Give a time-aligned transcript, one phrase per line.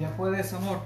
[0.00, 0.80] Ya puedes, amor,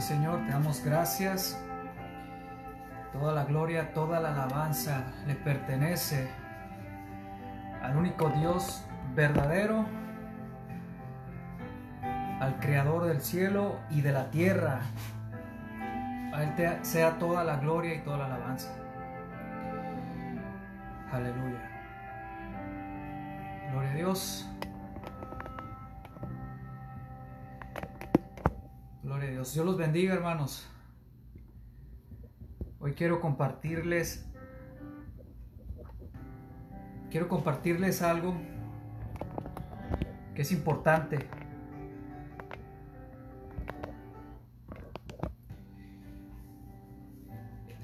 [0.00, 1.58] Señor, te damos gracias.
[3.12, 6.30] Toda la gloria, toda la alabanza le pertenece
[7.82, 9.84] al único Dios verdadero,
[12.40, 14.80] al Creador del cielo y de la tierra.
[16.34, 18.70] A Él te- sea toda la gloria y toda la alabanza.
[21.12, 21.60] Aleluya.
[23.70, 24.48] Gloria a Dios.
[29.50, 29.66] Dios.
[29.66, 30.68] Los bendiga, hermanos.
[32.78, 34.24] Hoy quiero compartirles
[37.10, 38.34] quiero compartirles algo
[40.34, 41.18] que es importante.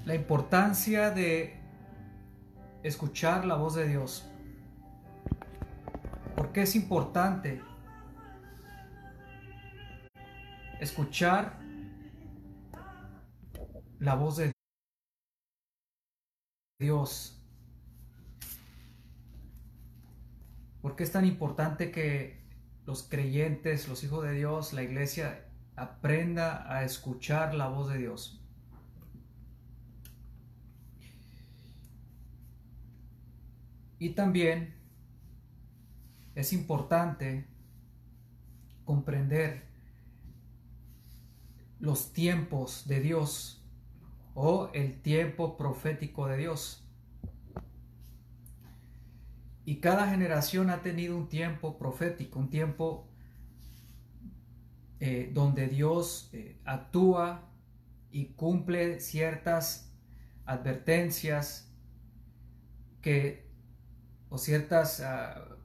[0.05, 1.59] La importancia de
[2.81, 4.31] escuchar la voz de Dios.
[6.35, 7.61] ¿Por qué es importante
[10.79, 11.59] escuchar
[13.99, 14.51] la voz de
[16.79, 17.35] Dios?
[20.81, 22.39] ¿Por qué es tan importante que
[22.85, 25.45] los creyentes, los hijos de Dios, la iglesia
[25.75, 28.41] aprenda a escuchar la voz de Dios?
[33.99, 34.75] Y también
[36.35, 37.45] es importante
[38.85, 39.68] comprender
[41.79, 43.65] los tiempos de Dios
[44.33, 46.85] o el tiempo profético de Dios.
[49.65, 53.07] Y cada generación ha tenido un tiempo profético, un tiempo
[54.99, 57.49] eh, donde Dios eh, actúa
[58.11, 59.93] y cumple ciertas
[60.45, 61.71] advertencias
[63.01, 63.47] que
[64.29, 65.55] o ciertas uh,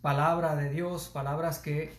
[0.00, 1.92] palabras de Dios, palabras que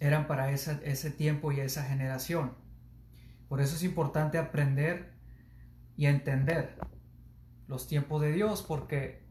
[0.00, 2.54] eran para esa, ese tiempo y esa generación.
[3.48, 5.12] Por eso es importante aprender
[5.96, 6.78] y entender
[7.66, 9.22] los tiempos de Dios, porque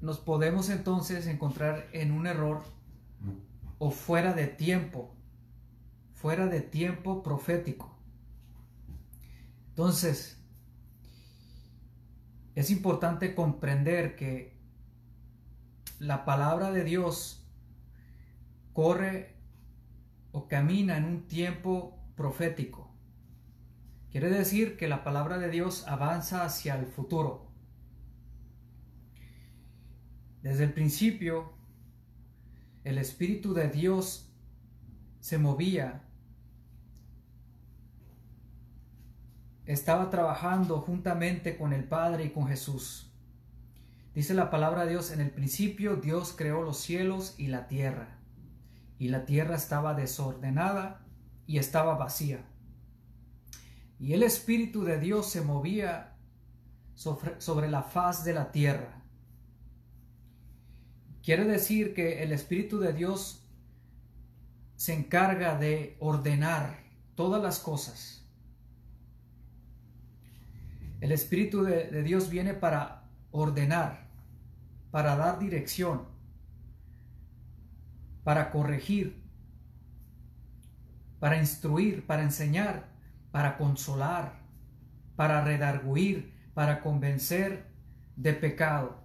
[0.00, 2.62] nos podemos entonces encontrar en un error
[3.78, 5.14] o fuera de tiempo,
[6.12, 7.98] fuera de tiempo profético.
[9.70, 10.40] Entonces,
[12.54, 14.56] es importante comprender que
[15.98, 17.43] la palabra de Dios
[18.74, 19.36] corre
[20.32, 22.92] o camina en un tiempo profético.
[24.10, 27.50] Quiere decir que la palabra de Dios avanza hacia el futuro.
[30.42, 31.54] Desde el principio,
[32.84, 34.30] el Espíritu de Dios
[35.20, 36.02] se movía,
[39.64, 43.10] estaba trabajando juntamente con el Padre y con Jesús.
[44.14, 48.18] Dice la palabra de Dios, en el principio Dios creó los cielos y la tierra,
[48.98, 51.04] y la tierra estaba desordenada
[51.46, 52.44] y estaba vacía.
[53.98, 56.16] Y el Espíritu de Dios se movía
[56.94, 59.02] sobre, la faz de la tierra.
[61.22, 63.46] Quiere decir que el Espíritu de Dios
[64.76, 66.78] se encarga de ordenar
[67.14, 68.26] todas las cosas.
[71.00, 74.08] El Espíritu de, Dios viene para ordenar,
[74.90, 76.13] para dar dirección,
[78.24, 79.22] para corregir,
[81.20, 82.88] para instruir, para enseñar,
[83.30, 84.40] para consolar,
[85.14, 87.66] para redarguir, para convencer
[88.16, 89.04] de pecado.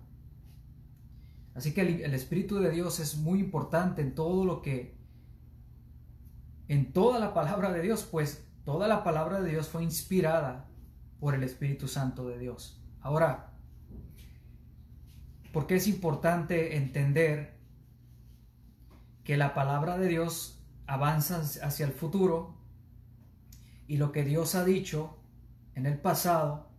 [1.54, 4.98] Así que el, Espíritu de Dios es muy importante en todo lo que,
[6.69, 10.69] en toda la palabra de Dios, pues toda la palabra de Dios fue inspirada
[11.19, 12.81] por el Espíritu Santo de Dios.
[13.01, 13.51] Ahora,
[15.51, 17.58] ¿por qué es importante entender
[19.30, 22.58] que la palabra de Dios avanza hacia el futuro
[23.86, 25.20] y lo que Dios ha dicho
[25.76, 26.72] en el pasado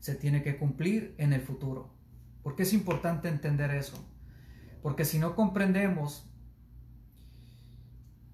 [0.00, 1.94] se tiene que cumplir en el futuro?
[2.42, 4.04] ¿Por qué es importante entender eso?
[4.82, 6.28] Porque si no comprendemos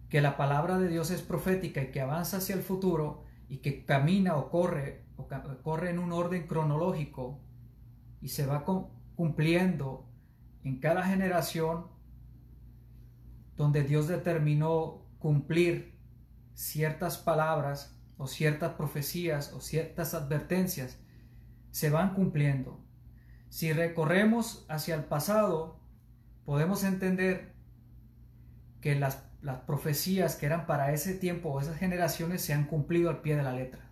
[0.08, 3.84] que la palabra de Dios es profética y que avanza hacia el futuro y que
[3.84, 5.28] camina o corre o
[5.62, 7.42] corre en un orden cronológico
[8.22, 8.64] y se va
[9.14, 10.08] cumpliendo
[10.64, 11.94] en cada generación
[13.56, 15.96] donde Dios determinó cumplir
[16.54, 20.98] ciertas palabras o ciertas profecías o ciertas advertencias,
[21.70, 22.80] se van cumpliendo.
[23.48, 25.78] Si recorremos hacia el pasado,
[26.44, 27.54] podemos entender
[28.80, 29.24] que las,
[29.66, 33.42] profecías que eran para ese tiempo o esas generaciones se han cumplido al pie de
[33.42, 33.90] la letra.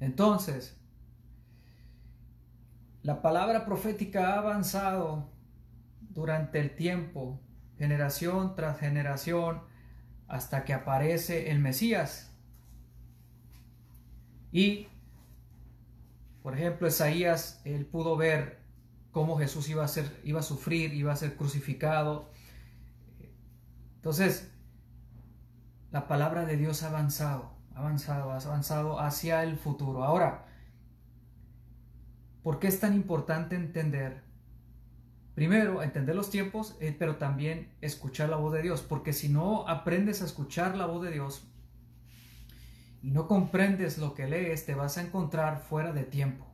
[0.00, 0.80] Entonces,
[3.02, 5.30] la palabra profética ha avanzado
[6.18, 7.40] durante el tiempo,
[7.78, 9.62] generación tras generación,
[10.26, 12.36] hasta que aparece el Mesías.
[14.50, 14.88] Y
[16.42, 18.58] por ejemplo, Isaías, él pudo ver
[19.12, 22.32] cómo Jesús iba a, ser, iba a sufrir, iba a ser crucificado.
[23.94, 24.50] Entonces,
[25.92, 30.02] la palabra de Dios ha avanzado, avanzado, ha avanzado hacia el futuro.
[30.02, 30.46] Ahora,
[32.42, 34.27] ¿por qué es tan importante entender?
[35.38, 39.68] Primero, entender los tiempos, eh, pero también escuchar la voz de Dios, porque si no
[39.68, 41.46] aprendes a escuchar la voz de Dios,
[43.04, 46.44] y no comprendes lo que lees, te vas a encontrar fuera de tiempo.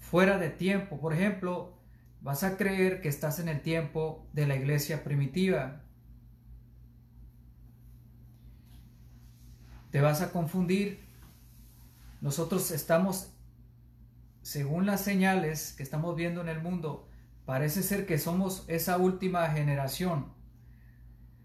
[0.00, 0.98] Fuera de tiempo.
[0.98, 1.78] Por ejemplo,
[2.20, 5.84] vas a creer que estás en el tiempo de la iglesia primitiva.
[9.92, 11.04] Te vas a confundir.
[12.20, 13.33] Nosotros estamos,
[14.44, 17.08] según las señales que estamos viendo en el mundo,
[17.44, 20.32] parece ser que somos esa última generación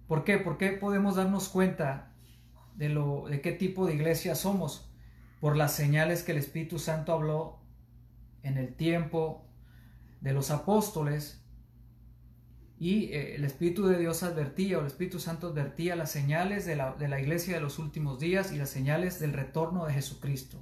[0.09, 0.39] ¿Por qué?
[0.39, 2.11] ¿Por qué podemos darnos cuenta
[2.75, 4.91] de, lo, de qué tipo de iglesia somos?
[5.39, 7.59] Por las señales que el Espíritu Santo habló
[8.41, 9.45] en el tiempo
[10.19, 11.45] de los apóstoles
[12.79, 16.75] y eh, el Espíritu de Dios advertía, o el Espíritu Santo advertía las señales de
[16.75, 20.57] la, de la iglesia de los últimos días y las señales del retorno de Jesucristo.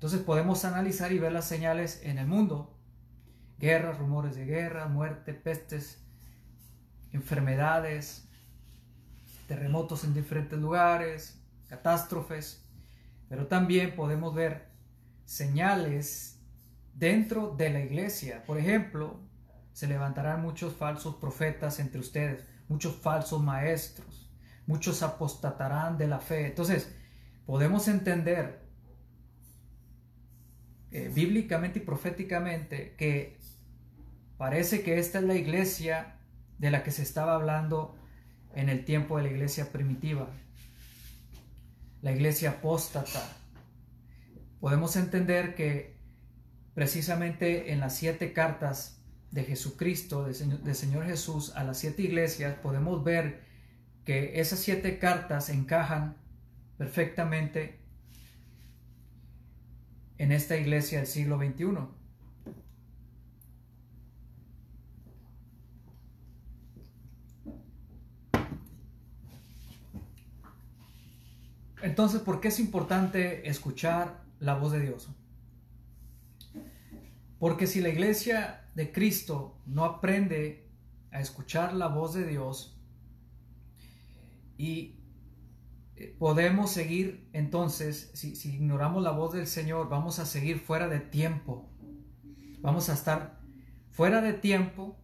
[0.00, 2.74] Entonces podemos analizar y ver las señales en el mundo.
[3.58, 6.02] Guerras, rumores de guerra, muerte, pestes,
[7.12, 8.26] enfermedades,
[9.46, 12.66] terremotos en diferentes lugares, catástrofes,
[13.28, 14.70] pero también podemos ver
[15.26, 16.40] señales
[16.94, 18.42] dentro de la iglesia.
[18.46, 19.20] Por ejemplo,
[19.74, 24.32] se levantarán muchos falsos profetas entre ustedes, muchos falsos maestros,
[24.66, 26.46] muchos apostatarán de la fe.
[26.46, 26.90] Entonces,
[27.44, 28.59] podemos entender
[30.92, 33.38] eh, bíblicamente y proféticamente que
[34.36, 36.16] parece que esta es la iglesia
[36.58, 37.96] de la que se estaba hablando
[38.54, 40.28] en el tiempo de la iglesia primitiva,
[42.02, 43.22] la iglesia apóstata.
[44.60, 45.96] Podemos entender que
[46.74, 53.04] precisamente en las siete cartas de Jesucristo, del Señor, Jesús, a las siete iglesias, podemos
[53.04, 53.42] ver
[54.04, 56.16] que esas siete cartas encajan
[56.76, 57.79] perfectamente
[60.20, 61.64] en esta iglesia del siglo XXI.
[71.80, 75.08] Entonces, ¿por qué es importante escuchar la voz de Dios?
[77.38, 80.68] Porque si la iglesia de Cristo no aprende
[81.12, 82.78] a escuchar la voz de Dios
[84.58, 84.99] y
[86.18, 91.70] podemos seguir entonces, si, ignoramos la voz del Señor, vamos a seguir fuera de tiempo.
[92.60, 93.40] Vamos a estar
[93.90, 94.98] fuera de tiempo,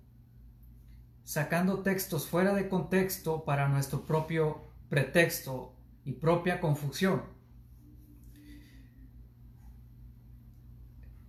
[1.25, 5.75] sacando textos fuera de contexto para nuestro propio pretexto
[6.05, 7.23] y propia confusión.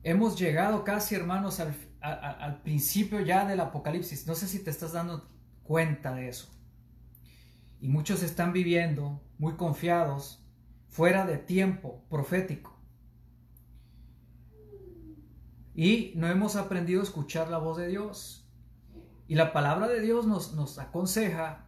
[0.03, 4.27] Hemos llegado casi, hermanos, al, al principio ya del Apocalipsis.
[4.27, 5.27] No sé si te estás dando
[5.63, 6.56] cuenta de eso.
[7.79, 10.43] Y muchos están viviendo muy confiados,
[10.87, 12.75] fuera de tiempo profético.
[15.75, 18.49] Y no hemos aprendido a escuchar la voz de Dios.
[19.27, 21.67] Y la palabra de Dios nos, nos aconseja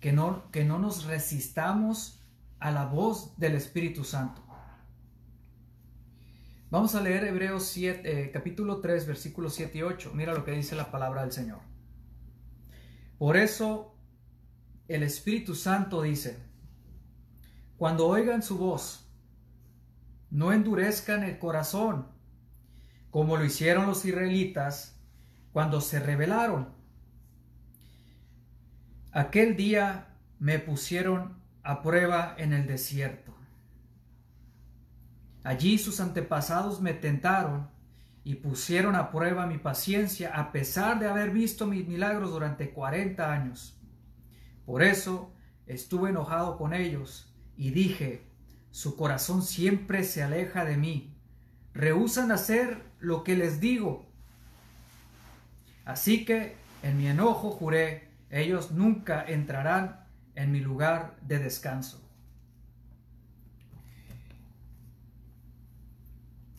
[0.00, 2.22] que no, que no nos resistamos
[2.58, 4.42] a la voz del Espíritu Santo.
[6.70, 10.12] Vamos a leer Hebreos 7, eh, capítulo 3, versículos 7 y 8.
[10.14, 11.58] Mira lo que dice la palabra del Señor.
[13.18, 13.96] Por eso
[14.90, 16.38] el Espíritu Santo dice,
[17.76, 19.08] cuando oigan su voz,
[20.30, 22.06] no endurezcan el corazón,
[23.10, 25.00] como lo hicieron los israelitas
[25.52, 26.68] cuando se rebelaron.
[29.12, 33.30] Aquel día me pusieron a prueba en el desierto
[35.42, 37.68] Allí sus antepasados me tentaron
[38.24, 43.32] y pusieron a prueba mi paciencia a pesar de haber visto mis milagros durante cuarenta
[43.32, 43.79] años.
[44.64, 45.32] Por eso
[45.66, 48.26] estuve enojado con ellos y dije,
[48.70, 51.16] su corazón siempre se aleja de mí,
[51.74, 54.06] rehusan hacer lo que les digo.
[55.84, 62.00] Así que en mi enojo juré, ellos nunca entrarán en mi lugar de descanso.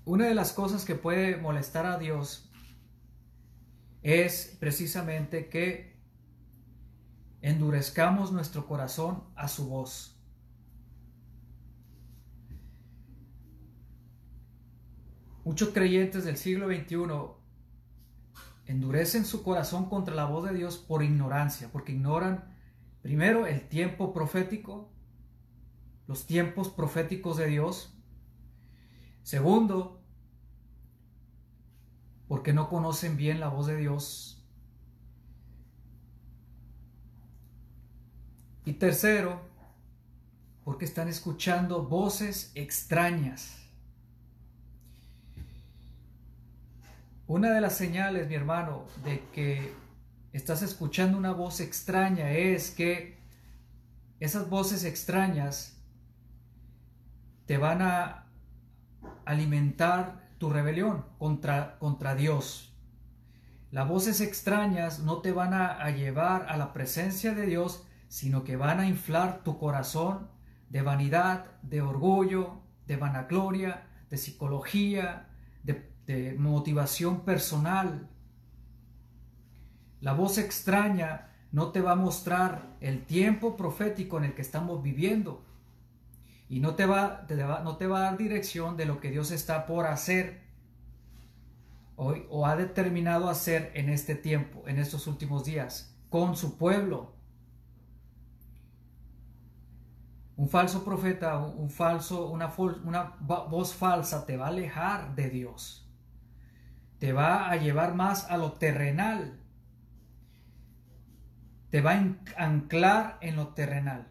[0.04, 2.52] Una de las cosas que puede molestar a Dios
[4.04, 5.91] es precisamente que
[7.42, 10.18] endurezcamos nuestro corazón a su voz.
[15.44, 16.98] Muchos creyentes del siglo XXI
[18.68, 22.54] endurecen su corazón contra la voz de Dios por ignorancia, porque ignoran
[23.02, 24.92] primero el tiempo profético,
[26.08, 27.98] los tiempos proféticos de Dios,
[29.24, 30.02] Segundo,
[32.28, 34.41] porque no conocen bien la voz de Dios.
[38.72, 39.42] Y tercero,
[40.64, 43.58] porque están escuchando voces extrañas.
[47.28, 49.74] Una de las señales, mi hermano, de que
[50.32, 53.18] estás escuchando una voz extraña es que
[54.22, 55.76] esas voces extrañas
[57.48, 58.28] te van a
[59.26, 62.74] alimentar tu rebelión contra, contra Dios.
[63.70, 68.58] Las voces extrañas no te van a, llevar a la presencia de Dios, sino que
[68.58, 70.28] van a inflar tu corazón
[70.70, 75.30] de vanidad, de orgullo, de vanagloria, de psicología,
[75.64, 78.10] de, motivación personal.
[80.02, 84.84] La voz extraña no te va a mostrar el tiempo profético en el que estamos
[84.84, 85.46] viviendo,
[86.50, 87.26] y no te, va,
[87.64, 90.42] no te va a dar dirección de lo que Dios está por hacer
[91.96, 97.21] hoy o ha determinado hacer en este tiempo, en estos últimos días, con su pueblo.
[100.36, 102.48] Un falso profeta, un falso, una,
[103.20, 105.88] voz falsa te va a alejar de Dios.
[107.00, 109.40] Te va a llevar más a lo terrenal.
[111.70, 114.08] Te va a anclar en lo terrenal.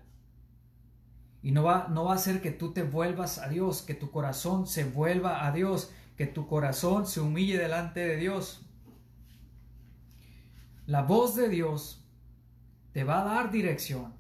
[1.43, 4.11] Y no va, no va a hacer que tú te vuelvas a Dios, que tu
[4.11, 8.67] corazón se vuelva a Dios, que tu corazón se humille delante de Dios.
[10.87, 12.05] La voz de Dios
[12.93, 14.20] te va a dar dirección.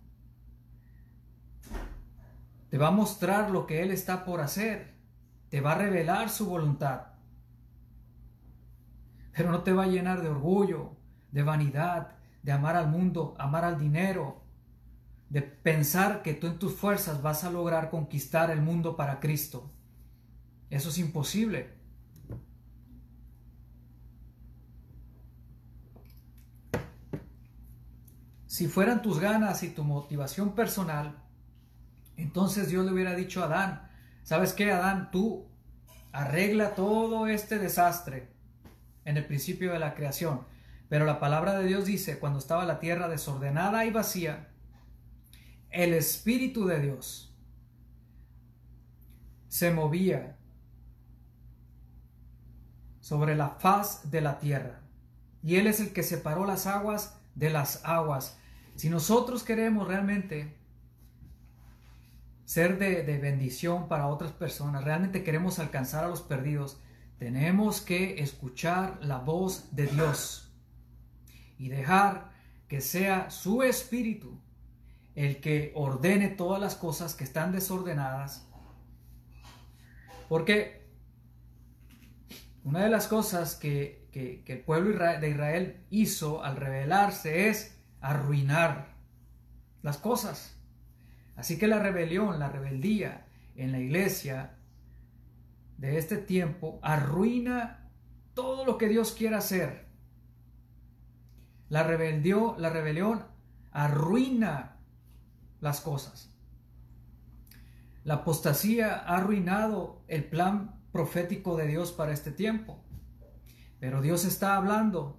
[2.71, 4.95] Te va a mostrar lo que Él está por hacer.
[5.49, 7.09] Te va a revelar su voluntad.
[9.33, 10.97] Pero no te va a llenar de orgullo,
[11.33, 14.45] de vanidad, de amar al mundo, amar al dinero,
[15.29, 19.73] de pensar que tú en tus fuerzas vas a lograr conquistar el mundo para Cristo.
[20.71, 21.75] Eso es imposible.
[28.47, 31.20] Si fueran tus ganas y tu motivación personal,
[32.23, 33.89] entonces Dios le hubiera dicho a Adán,
[34.23, 35.11] ¿sabes qué, Adán?
[35.11, 35.47] Tú
[36.13, 38.29] arregla todo este desastre
[39.05, 40.43] en el principio de la creación.
[40.89, 44.49] Pero la palabra de Dios dice, cuando estaba la tierra desordenada y vacía,
[45.71, 47.33] el Espíritu de Dios
[49.49, 50.37] se movía
[53.01, 54.81] sobre la faz de la tierra.
[55.43, 58.39] Y Él es el que separó las aguas de las aguas.
[58.75, 60.60] Si nosotros queremos realmente
[62.51, 66.81] ser de, bendición para otras personas, realmente queremos alcanzar a los perdidos,
[67.19, 70.53] tenemos que escuchar la voz de Dios
[71.59, 72.33] y dejar
[72.67, 74.41] que sea su espíritu
[75.15, 78.49] el que ordene todas las cosas que están desordenadas.
[80.29, 80.89] Porque
[82.65, 88.97] una de las cosas que que, el pueblo de Israel hizo al rebelarse es arruinar
[89.83, 90.60] las cosas.
[91.41, 94.59] Así que la rebelión, la rebeldía en la iglesia
[95.79, 97.91] de este tiempo arruina
[98.35, 99.89] todo lo que Dios quiera hacer.
[101.71, 103.25] La la rebelión
[103.73, 104.77] arruina
[105.63, 106.31] las cosas.
[108.05, 112.85] La apostasía ha arruinado el plan profético de Dios para este tiempo.
[113.79, 115.19] Pero Dios está hablando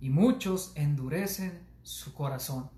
[0.00, 2.74] y muchos endurecen su corazón.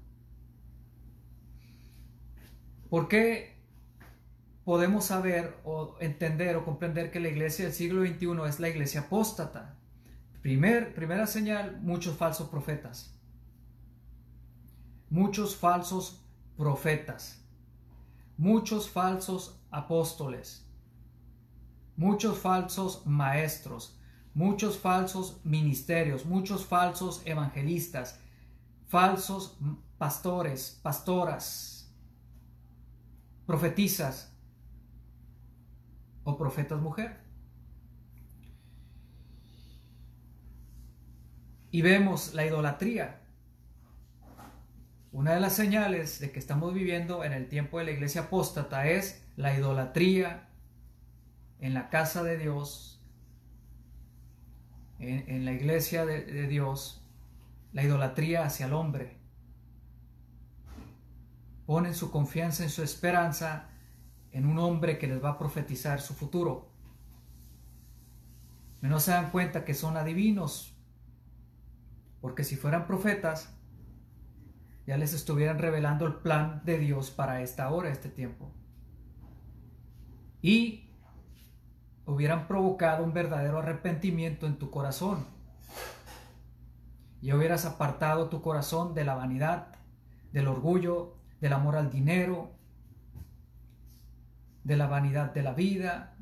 [2.88, 3.56] ¿Por qué
[4.64, 9.02] podemos saber o entender o comprender que la iglesia del siglo XXI es la iglesia
[9.02, 9.76] apóstata?
[10.42, 13.14] Primer, primera señal, muchos falsos profetas.
[15.10, 16.24] Muchos falsos
[16.56, 17.44] profetas.
[18.36, 20.64] Muchos falsos apóstoles.
[21.96, 23.98] Muchos falsos maestros
[24.38, 28.20] muchos falsos ministerios, muchos falsos evangelistas,
[28.86, 29.58] falsos
[29.98, 31.77] pastores, pastoras,
[33.48, 34.30] profetizas
[36.22, 37.16] o profetas mujer.
[41.70, 43.22] Y vemos la idolatría.
[45.12, 48.86] Una de las señales de que estamos viviendo en el tiempo de la iglesia apóstata
[48.86, 50.50] es la idolatría
[51.58, 53.02] en la casa de Dios,
[54.98, 57.02] en, la iglesia de, Dios
[57.72, 59.17] la idolatría hacia el hombre.
[61.68, 63.68] Ponen su confianza en su esperanza
[64.32, 66.70] en un hombre que les va a profetizar su futuro.
[68.80, 70.74] No se dan cuenta que son adivinos,
[72.22, 73.54] porque si fueran profetas,
[74.86, 78.50] ya les estuvieran revelando el plan de Dios para esta hora, este tiempo.
[80.40, 80.88] Y
[82.06, 85.26] hubieran provocado un verdadero arrepentimiento en tu corazón.
[87.20, 89.76] Y hubieras apartado tu corazón de la vanidad,
[90.32, 92.52] del orgullo, del amor al dinero,
[94.64, 96.16] de la vanidad de la vida.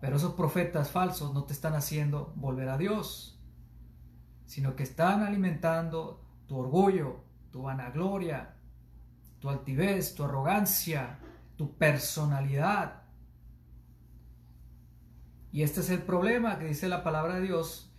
[0.00, 3.38] Pero esos profetas falsos no te están haciendo volver a Dios,
[4.46, 8.56] sino que están alimentando tu orgullo, tu vanagloria,
[9.38, 11.18] tu altivez, tu arrogancia,
[11.56, 13.00] tu personalidad,
[15.52, 17.92] y este es el problema que dice la palabra de Dios,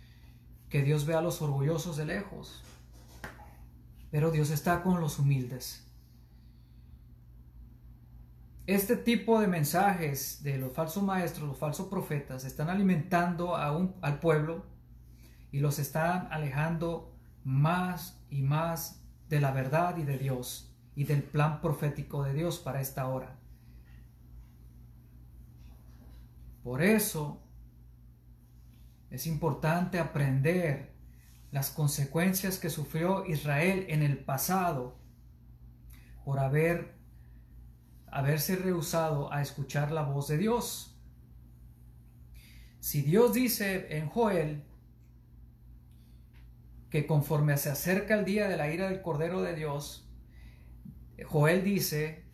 [0.70, 2.62] que Dios ve a los orgullosos de lejos,
[4.12, 5.90] pero Dios está con los humildes.
[8.66, 13.68] Este tipo de mensajes de los falsos maestros, los falsos profetas, están alimentando a
[14.02, 14.66] al pueblo
[15.50, 21.22] y los están alejando más y más de la verdad y de Dios y del
[21.22, 23.38] plan profético de Dios para esta hora.
[26.62, 27.42] Por eso
[29.08, 30.91] es importante aprender
[31.52, 34.98] las consecuencias que sufrió Israel en el pasado
[36.24, 37.00] por haber
[38.10, 40.98] haberse rehusado a escuchar la voz de Dios.
[42.80, 44.64] Si Dios dice en Joel
[46.90, 50.10] que conforme se acerca el día de la ira del Cordero de Dios,
[51.24, 52.24] Joel dice,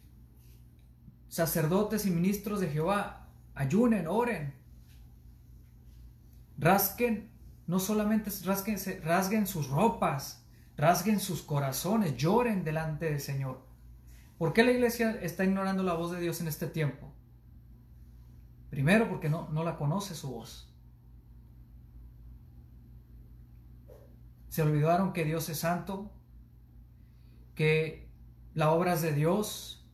[1.29, 4.55] sacerdotes y ministros de Jehová, ayunen, oren,
[6.57, 7.31] rasquen,
[7.69, 8.31] no solamente
[9.05, 10.43] rasguen, sus ropas,
[10.77, 13.61] rasguen sus corazones, lloren delante del Señor.
[14.39, 17.13] ¿Por qué la iglesia está ignorando la voz de Dios en este tiempo?
[18.71, 20.75] Primero porque no, no la conoce su voz.
[24.49, 26.11] Se olvidaron que Dios es santo,
[27.55, 28.09] que
[28.55, 29.87] la obra es de Dios.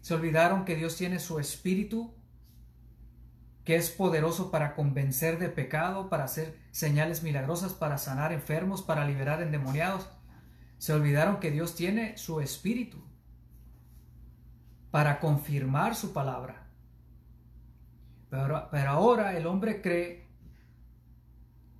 [0.00, 2.14] Se olvidaron que Dios tiene su espíritu
[3.68, 9.04] que es poderoso para convencer de pecado, para hacer señales milagrosas, para sanar enfermos, para
[9.04, 10.08] liberar endemoniados.
[10.78, 12.96] Se olvidaron que Dios tiene su espíritu
[14.90, 16.66] para confirmar su palabra.
[18.30, 20.26] Pero, ahora el hombre cree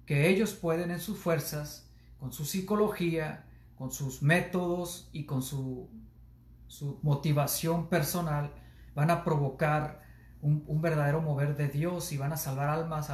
[0.05, 3.46] que ellos pueden en sus fuerzas, con su psicología,
[3.77, 5.88] con sus métodos y con su,
[6.66, 8.53] su motivación personal,
[8.94, 10.07] van a provocar
[10.40, 13.09] un, verdadero mover de Dios y van a salvar almas,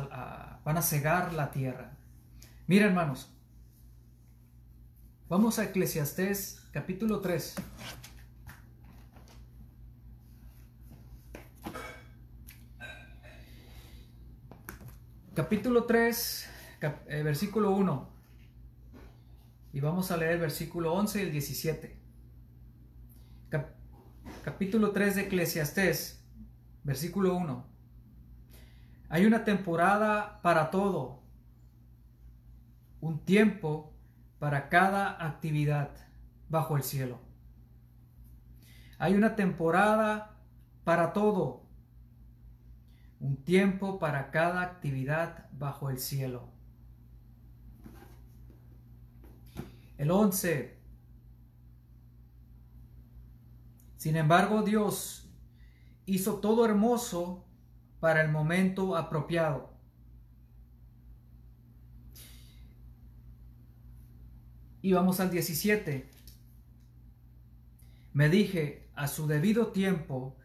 [0.64, 1.96] van a cegar la tierra.
[2.66, 3.32] Mira hermanos,
[5.28, 7.54] vamos a Eclesiastés capítulo 3.
[15.34, 16.48] Capítulo 3,
[16.80, 18.08] eh, versículo 1.
[19.72, 22.00] Y vamos a leer el versículo 11 y el 17.
[24.44, 26.23] capítulo 3 de Eclesiastés,
[26.85, 27.64] versículo 1.
[29.09, 31.23] Hay una temporada para todo,
[33.01, 33.92] un tiempo
[34.38, 35.90] para cada actividad
[36.49, 37.18] bajo el cielo.
[38.99, 40.37] Hay una temporada
[40.85, 41.64] para todo,
[43.20, 46.49] un tiempo para cada actividad bajo el cielo.
[49.97, 50.77] El 11.
[53.97, 55.23] Sin embargo, Dios
[56.07, 57.45] hizo todo hermoso
[58.01, 59.73] para el momento apropiado.
[64.83, 66.11] Y vamos al 17.
[68.12, 70.37] Me dije, a su debido tiempo,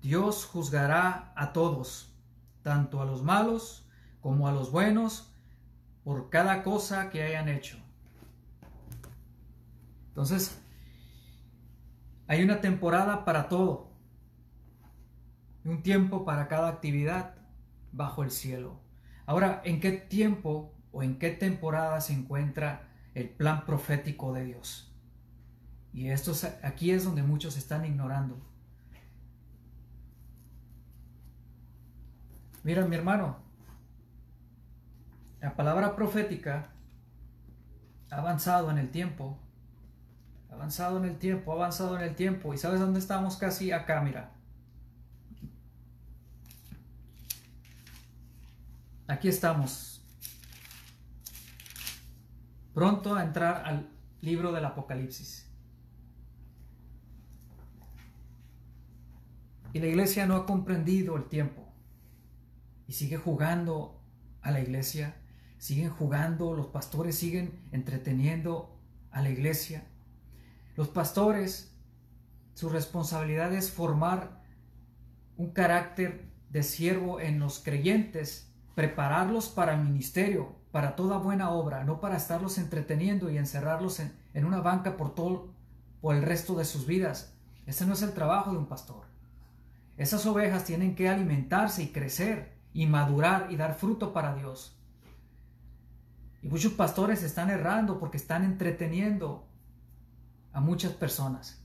[0.00, 2.14] Dios juzgará a todos,
[2.62, 3.88] tanto a los malos
[4.20, 5.34] como a los buenos,
[6.04, 7.76] por cada cosa que hayan hecho.
[10.08, 10.62] Entonces,
[12.28, 13.87] hay una temporada para todo
[15.68, 17.34] un tiempo para cada actividad
[17.92, 18.80] bajo el cielo.
[19.26, 24.94] Ahora, ¿en qué tiempo o en qué temporada se encuentra el plan profético de Dios?
[25.92, 28.40] Y esto aquí es donde muchos están ignorando.
[32.62, 33.38] Mira, mi hermano,
[35.40, 36.70] la palabra profética
[38.10, 39.38] ha avanzado en el tiempo,
[40.50, 42.54] ha avanzado en el tiempo, ha avanzado en el tiempo.
[42.54, 44.00] ¿Y sabes dónde estamos casi acá?
[44.00, 44.37] Mira,
[49.08, 50.04] aquí estamos,
[52.74, 53.88] pronto a entrar al
[54.20, 55.50] libro del Apocalipsis.
[59.72, 61.72] Y la iglesia no ha comprendido el tiempo
[62.86, 64.02] y sigue jugando
[64.42, 65.16] a la iglesia,
[65.56, 68.78] siguen jugando, los pastores siguen entreteniendo
[69.10, 69.86] a la iglesia.
[70.76, 71.74] Los pastores,
[72.54, 74.42] su responsabilidad es formar
[75.36, 78.47] un carácter de siervo en los creyentes
[78.78, 84.44] prepararlos para el ministerio, para toda buena obra, no para estarlos entreteniendo y encerrarlos en,
[84.44, 85.48] una banca por todo
[86.00, 87.34] por el resto de sus vidas.
[87.66, 89.02] Ese no es el trabajo de un pastor.
[89.96, 94.78] Esas ovejas tienen que alimentarse y crecer y madurar y dar fruto para Dios.
[96.40, 99.44] Y muchos pastores están errando porque están entreteniendo
[100.52, 101.60] a muchas personas.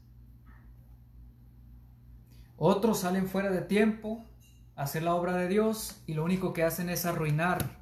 [2.57, 4.25] Otros salen fuera de tiempo
[4.75, 7.79] hacer la obra de Dios y lo único que hacen es arruinar,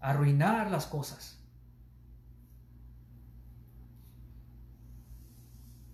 [0.00, 1.38] arruinar las cosas.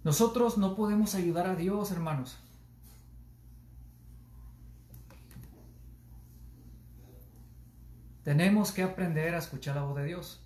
[0.04, 2.36] Nosotros no podemos ayudar a Dios, hermanos.
[8.24, 10.40] Tenemos que aprender a escuchar la voz de Dios.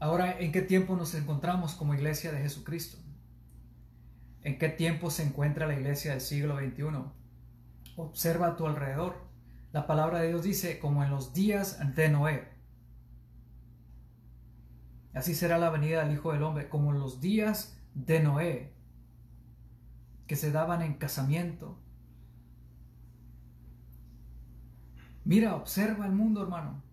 [0.00, 2.98] Ahora, ¿en qué tiempo nos encontramos como iglesia de Jesucristo?
[4.42, 6.84] ¿En qué tiempo se encuentra la iglesia del siglo XXI?
[7.96, 9.26] Observa a tu alrededor.
[9.72, 12.48] La palabra de Dios dice, como en los días de Noé.
[15.14, 18.72] Así será la venida del Hijo del Hombre, como en los días de Noé,
[20.28, 21.76] que se daban en casamiento.
[25.24, 26.87] Mira, observa el mundo, hermano.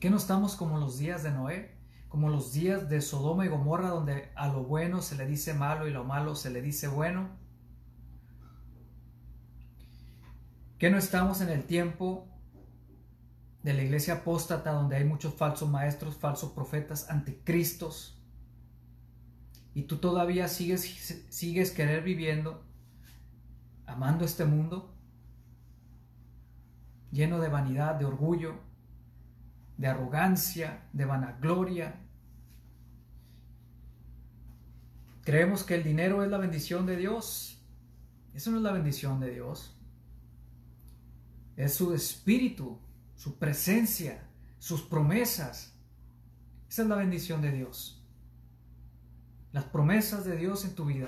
[0.00, 1.76] ¿Qué no estamos como los días de Noé?
[2.08, 5.88] Como los días de Sodoma y Gomorra, donde a lo bueno se le dice malo
[5.88, 7.30] y lo malo se le dice bueno.
[10.78, 12.28] ¿Qué no estamos en el tiempo
[13.64, 18.22] de la iglesia apóstata, donde hay muchos falsos maestros, falsos profetas, anticristos?
[19.74, 22.64] Y tú todavía sigues, sigues querer viviendo,
[23.84, 24.94] amando este mundo,
[27.10, 28.67] lleno de vanidad, de orgullo,
[29.78, 32.00] de arrogancia, de vanagloria.
[35.22, 37.62] Creemos que el dinero es la bendición de Dios.
[38.34, 39.76] Eso no es la bendición de Dios.
[41.56, 42.78] Es su espíritu,
[43.14, 45.74] su presencia, sus promesas.
[46.68, 48.04] Esa es la bendición de Dios.
[49.52, 51.06] Las promesas de Dios en tu vida.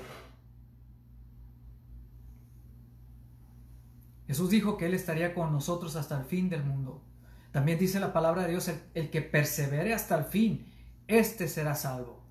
[4.27, 7.03] Jesús dijo que Él estaría con nosotros hasta el fin del mundo.
[7.51, 10.71] También dice la palabra de Dios, el, que persevere hasta el fin,
[11.07, 12.25] éste será salvo.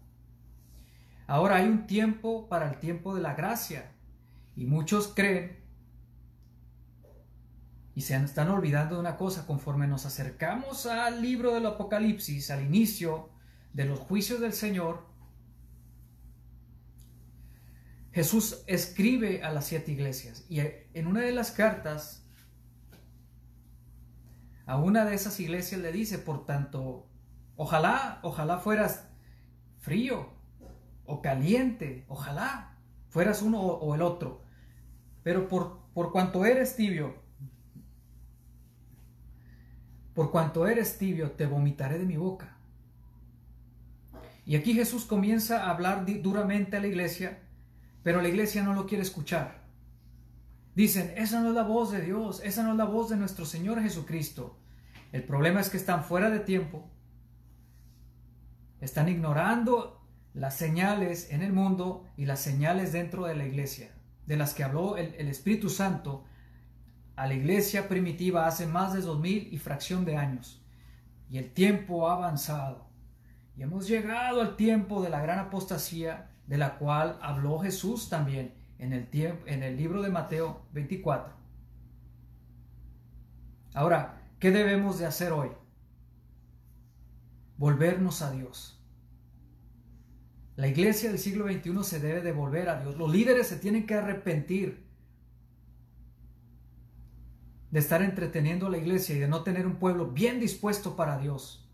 [1.27, 3.93] Ahora hay un tiempo para el tiempo de la gracia.
[4.57, 5.61] Y muchos creen
[7.95, 12.63] y se están olvidando de una cosa, conforme nos acercamos al libro del Apocalipsis, al
[12.63, 13.29] inicio
[13.73, 15.07] de los juicios del Señor,
[18.13, 22.20] Jesús escribe a las siete iglesias y en una de las cartas
[24.71, 27.09] a una de esas iglesias le dice, por tanto,
[27.57, 29.09] ojalá, ojalá fueras
[29.81, 30.29] frío
[31.07, 32.79] o caliente, ojalá
[33.09, 34.45] fueras uno o, el otro,
[35.25, 37.17] pero por, por cuanto eres tibio,
[40.15, 42.57] por cuanto eres tibio, te vomitaré de mi boca.
[44.47, 47.41] Y aquí Jesús comienza a hablar duramente a la iglesia,
[48.05, 49.65] pero la iglesia no lo quiere escuchar.
[50.77, 53.45] Dicen, esa no es la voz de Dios, esa no es la voz de nuestro
[53.45, 54.60] Señor Jesucristo.
[55.13, 56.89] El problema es que están fuera de tiempo,
[58.81, 60.01] están ignorando
[60.35, 63.91] las señales en el mundo y las señales dentro de la iglesia,
[64.27, 66.25] de las que habló el, Espíritu Santo
[67.17, 70.65] a la iglesia primitiva hace más de dos mil y fracción de años.
[71.29, 72.89] Y el tiempo ha avanzado.
[73.57, 78.55] Y hemos llegado al tiempo de la gran apostasía de la cual habló Jesús también
[78.79, 81.35] en el, tiempo, en el libro de Mateo 24.
[83.75, 85.51] Ahora, ¿qué debemos de hacer hoy?
[87.59, 88.83] Volvernos a Dios.
[90.57, 92.97] La iglesia del siglo XXI se debe de volver a Dios.
[92.97, 94.85] Los líderes se tienen que arrepentir
[97.71, 101.19] de estar entreteniendo a la iglesia y de no tener un pueblo bien dispuesto para
[101.19, 101.71] Dios.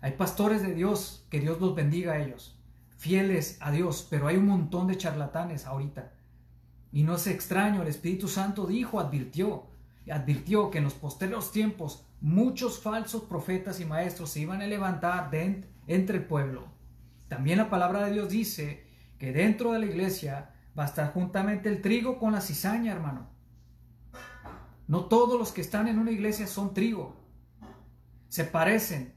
[0.00, 2.60] Hay pastores de Dios, que Dios los bendiga a ellos,
[2.98, 6.12] fieles a Dios, pero hay un montón de charlatanes ahorita.
[6.90, 9.71] Y no es extraño, el Espíritu Santo dijo, advirtió,
[10.10, 15.30] advirtió que en los posteriores tiempos muchos falsos profetas y maestros se iban a levantar
[15.86, 16.66] entre el pueblo.
[17.28, 18.86] También la palabra de Dios dice
[19.18, 23.30] que dentro de la iglesia va a estar juntamente el trigo con la cizaña, hermano.
[24.86, 27.16] No todos los que están en una iglesia son trigo.
[28.28, 29.14] Se parecen,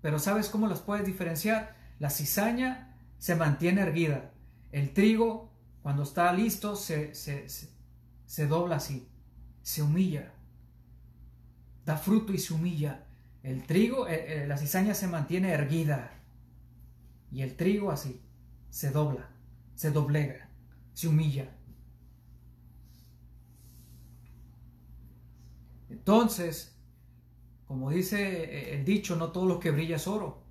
[0.00, 1.76] pero ¿sabes cómo las puedes diferenciar?
[1.98, 4.32] La cizaña se mantiene erguida.
[4.70, 7.12] El trigo, cuando está listo, se,
[8.48, 9.08] dobla así,
[9.68, 10.32] se humilla.
[11.84, 13.04] Da fruto y se humilla.
[13.42, 16.10] El trigo, eh, eh, la cizaña se mantiene erguida.
[17.30, 18.22] Y el trigo así,
[18.70, 19.28] se dobla,
[19.74, 20.48] se doblega,
[20.94, 21.54] se humilla.
[25.90, 26.74] Entonces,
[27.66, 30.44] como dice eh, el dicho, no todo lo que brilla es oro.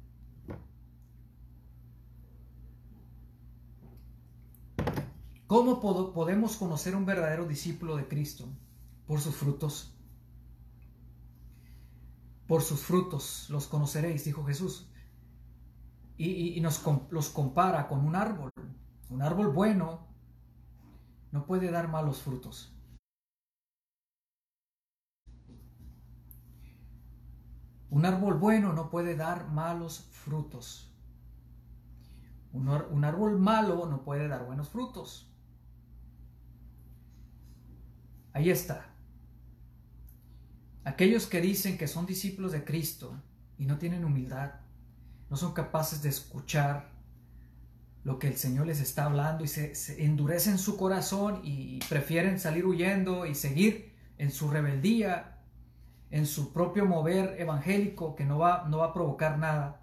[5.47, 5.81] ¿Cómo
[6.13, 8.47] podemos conocer un verdadero discípulo de Cristo?
[9.07, 9.93] Por sus frutos.
[12.47, 14.89] Por sus frutos los conoceréis, dijo Jesús.
[16.17, 18.51] Y, nos los compara con un árbol.
[19.09, 20.07] Un árbol bueno
[21.31, 22.73] no puede dar malos frutos.
[27.89, 30.93] Un árbol bueno no puede dar malos frutos.
[32.51, 35.31] Un, árbol malo no puede dar buenos frutos.
[38.33, 38.96] Ahí está.
[40.87, 43.13] Aquellos que dicen que son discípulos de Cristo
[43.57, 44.53] y no tienen humildad,
[45.29, 46.89] no son capaces de escuchar
[48.03, 52.39] lo que el Señor les está hablando y se, se endurecen su corazón y prefieren
[52.39, 55.37] salir huyendo y seguir en su rebeldía
[56.09, 59.81] en su propio mover evangélico que no va, no va a provocar nada.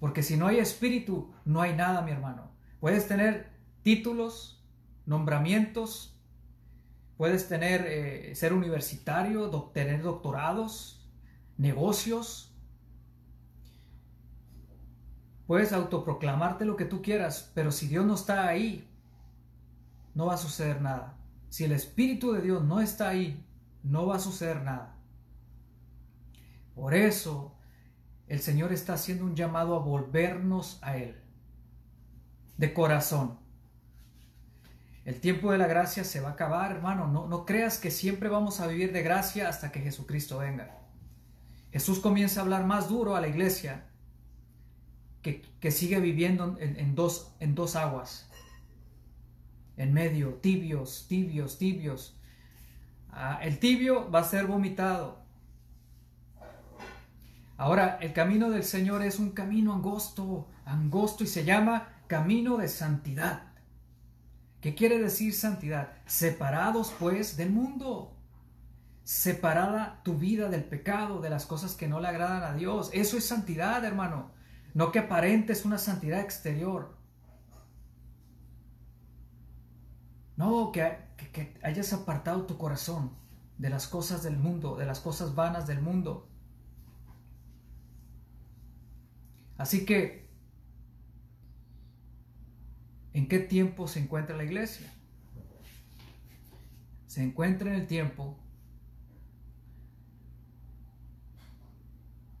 [0.00, 2.50] Porque si no hay espíritu, no hay nada, mi hermano.
[2.80, 4.62] Puedes tener títulos,
[5.06, 6.13] nombramientos,
[7.16, 11.08] puedes tener, eh, ser universitario, tener doctorados,
[11.56, 12.54] negocios.
[15.46, 18.88] Puedes autoproclamarte lo que tú quieras, pero si Dios no está ahí,
[20.14, 21.18] no va a suceder nada.
[21.48, 23.44] Si el Espíritu de Dios no está ahí,
[23.82, 24.96] no va a suceder nada.
[26.74, 27.54] Por eso
[28.26, 31.22] el Señor está haciendo un llamado a volvernos a Él,
[32.56, 33.43] de corazón.
[35.04, 37.06] El tiempo de la gracia se va a acabar, hermano.
[37.08, 40.78] No, no creas que siempre vamos a vivir de gracia hasta que Jesucristo venga.
[41.72, 43.84] Jesús comienza a hablar más duro a la iglesia
[45.60, 48.28] que, sigue viviendo en, dos, en dos aguas,
[49.76, 52.16] en medio, tibios, tibios, tibios.
[53.10, 55.24] Ah, el tibio va a ser vomitado.
[57.56, 62.68] Ahora, el camino del Señor es un camino angosto, angosto y se llama camino de
[62.68, 63.53] santidad.
[64.64, 65.92] ¿Qué quiere decir santidad?
[66.06, 68.16] Separados pues del mundo.
[69.02, 72.88] Separada tu vida del pecado, de las cosas que no le agradan a Dios.
[72.94, 74.30] Eso es santidad, hermano.
[74.72, 76.96] No que aparentes una santidad exterior.
[80.38, 80.96] No, que,
[81.30, 83.12] que, hayas apartado tu corazón
[83.58, 86.26] de las cosas del mundo, de las cosas vanas del mundo.
[89.58, 90.23] Así que,
[93.14, 94.92] ¿en qué tiempo se encuentra la iglesia?
[97.06, 98.36] Se encuentra en el tiempo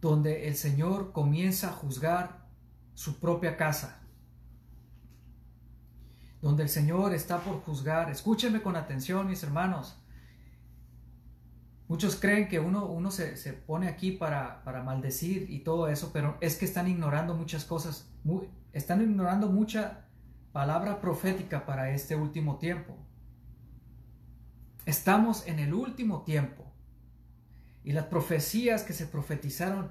[0.00, 2.44] donde el Señor comienza a juzgar
[2.92, 4.02] su propia casa,
[6.42, 8.10] donde el Señor está por juzgar.
[8.10, 9.96] Escúchenme con atención, mis hermanos.
[11.86, 16.36] Muchos creen que uno, uno se, pone aquí para, para, maldecir y todo eso, pero
[16.40, 18.10] es que están ignorando muchas cosas,
[18.72, 20.03] están ignorando mucha
[20.54, 22.96] palabra profética para este último tiempo.
[24.86, 26.72] Estamos en el último tiempo
[27.82, 29.90] y las profecías que se profetizaron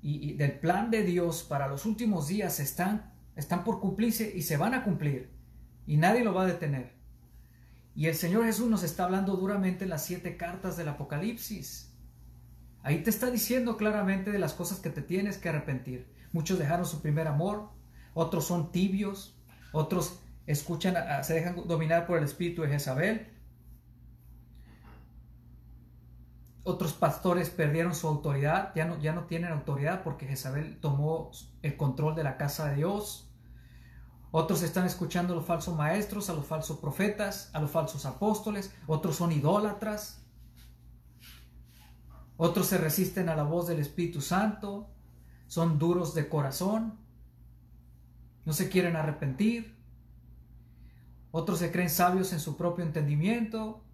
[0.00, 4.56] y, del plan de Dios para los últimos días están, están por cumplirse y se
[4.56, 5.34] van a cumplir
[5.86, 6.94] y nadie lo va a detener.
[7.94, 11.94] Y el Señor Jesús nos está hablando duramente en las siete cartas del Apocalipsis.
[12.82, 16.10] Ahí te está diciendo claramente de las cosas que te tienes que arrepentir.
[16.32, 17.68] Muchos dejaron su primer amor,
[18.14, 19.36] otros son tibios,
[19.72, 23.28] otros escuchan, se dejan dominar por el espíritu de Jezabel.
[26.62, 31.30] Otros pastores perdieron su autoridad, ya no, ya no tienen autoridad porque Jezabel tomó
[31.62, 33.30] el control de la casa de Dios.
[34.32, 38.72] Otros están escuchando a los falsos maestros, a los falsos profetas, a los falsos apóstoles.
[38.86, 40.24] Otros son idólatras.
[42.36, 44.88] Otros se resisten a la voz del Espíritu Santo.
[45.48, 46.98] Son duros de corazón.
[48.44, 49.76] No se quieren arrepentir.
[51.30, 53.84] Otros se creen sabios en su propio entendimiento.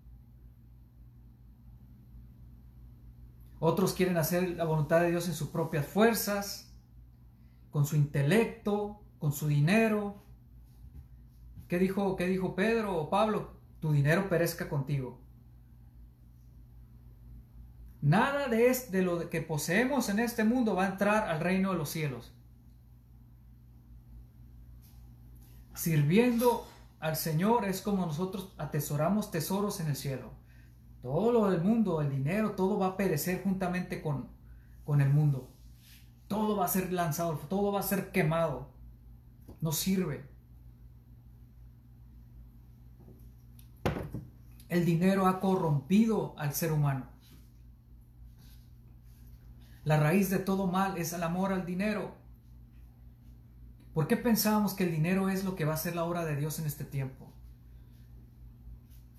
[3.59, 6.75] Otros quieren hacer la voluntad de Dios en sus propias fuerzas,
[7.71, 10.27] con su intelecto, con su dinero,
[11.69, 13.57] ¿Qué dijo, qué dijo Pedro o Pablo?
[13.81, 15.21] Tu dinero perezca contigo.
[18.01, 21.79] Nada de, de lo que poseemos en este mundo va a entrar al reino de
[21.79, 22.33] los cielos.
[25.77, 26.67] Sirviendo
[27.01, 30.33] al Señor es como nosotros atesoramos tesoros en el cielo.
[31.03, 34.29] Todo lo del mundo, el dinero, todo va a perecer juntamente con,
[34.85, 35.51] con el mundo.
[36.29, 38.71] Todo va a ser lanzado, todo va a ser quemado.
[39.61, 40.27] No sirve.
[44.69, 47.07] El dinero ha corrompido al ser humano.
[49.85, 52.17] La raíz de todo mal es el amor al dinero.
[53.97, 56.37] ¿Por qué pensamos que el dinero es lo que va a ser la obra de
[56.37, 57.33] Dios en este tiempo?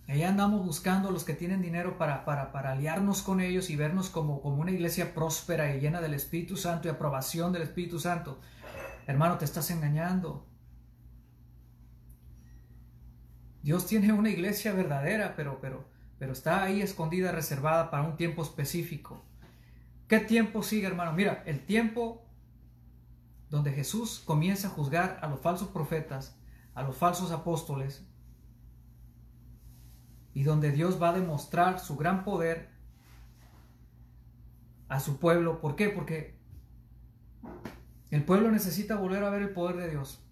[0.08, 3.76] Ahí andamos buscando a los que tienen dinero para, para, para aliarnos con ellos y
[3.76, 8.00] vernos como, como una iglesia próspera y llena del Espíritu Santo y aprobación del Espíritu
[8.00, 8.40] Santo.
[9.08, 10.45] Hermano, te estás engañando.
[13.64, 15.89] Dios tiene una iglesia verdadera, pero, pero,
[16.20, 19.26] pero está ahí escondida, reservada para un tiempo específico.
[20.08, 21.14] ¿Qué tiempo sigue, hermano?
[21.14, 22.26] Mira, el tiempo
[23.50, 26.38] donde Jesús comienza a juzgar a los falsos profetas,
[26.74, 28.06] a los falsos apóstoles,
[30.34, 32.70] y donde Dios va a demostrar su gran poder
[34.88, 35.60] a su pueblo.
[35.60, 35.89] ¿Por qué?
[35.89, 36.38] Porque
[38.12, 40.24] el pueblo necesita volver a ver el poder de Dios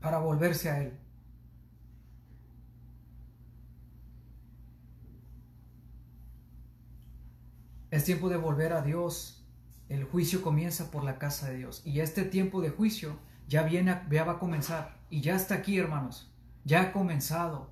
[0.00, 1.00] para volverse a Él.
[7.90, 9.43] Es tiempo de volver a Dios.
[9.94, 11.80] El juicio comienza por la casa de Dios.
[11.84, 13.16] Y este tiempo de juicio
[13.46, 14.98] ya viene, ya va a comenzar.
[15.08, 16.34] Y ya está aquí, hermanos.
[16.64, 17.70] Ya ha comenzado.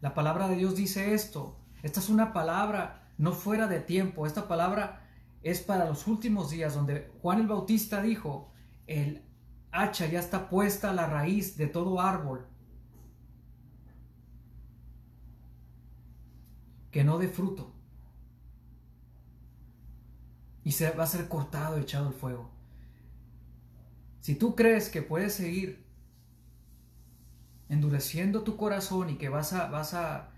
[0.00, 1.56] La palabra de Dios dice esto.
[1.84, 4.26] Esta es una palabra no fuera de tiempo.
[4.26, 5.08] Esta palabra
[5.40, 8.50] es para los últimos días, donde Juan el Bautista dijo,
[8.88, 9.22] el
[9.70, 12.44] hacha ya está puesta a la raíz de todo árbol.
[16.90, 17.75] Que no dé fruto
[20.66, 22.50] y se va a ser cortado, echado al fuego.
[24.18, 25.86] Si tú crees que puedes seguir
[27.68, 30.32] endureciendo tu corazón y que vas a, vas a,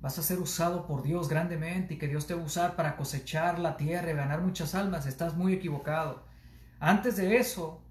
[0.00, 2.96] vas a ser usado por Dios grandemente y que Dios te va a usar para
[2.96, 6.22] cosechar la tierra y ganar muchas almas, estás muy equivocado.
[6.78, 7.82] Antes de eso,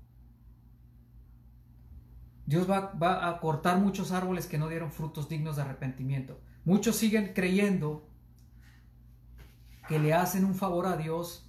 [2.46, 6.40] Dios va, va, a cortar muchos árboles que no dieron frutos dignos de arrepentimiento.
[6.64, 8.08] Muchos siguen creyendo
[9.90, 11.45] que le hacen un favor a Dios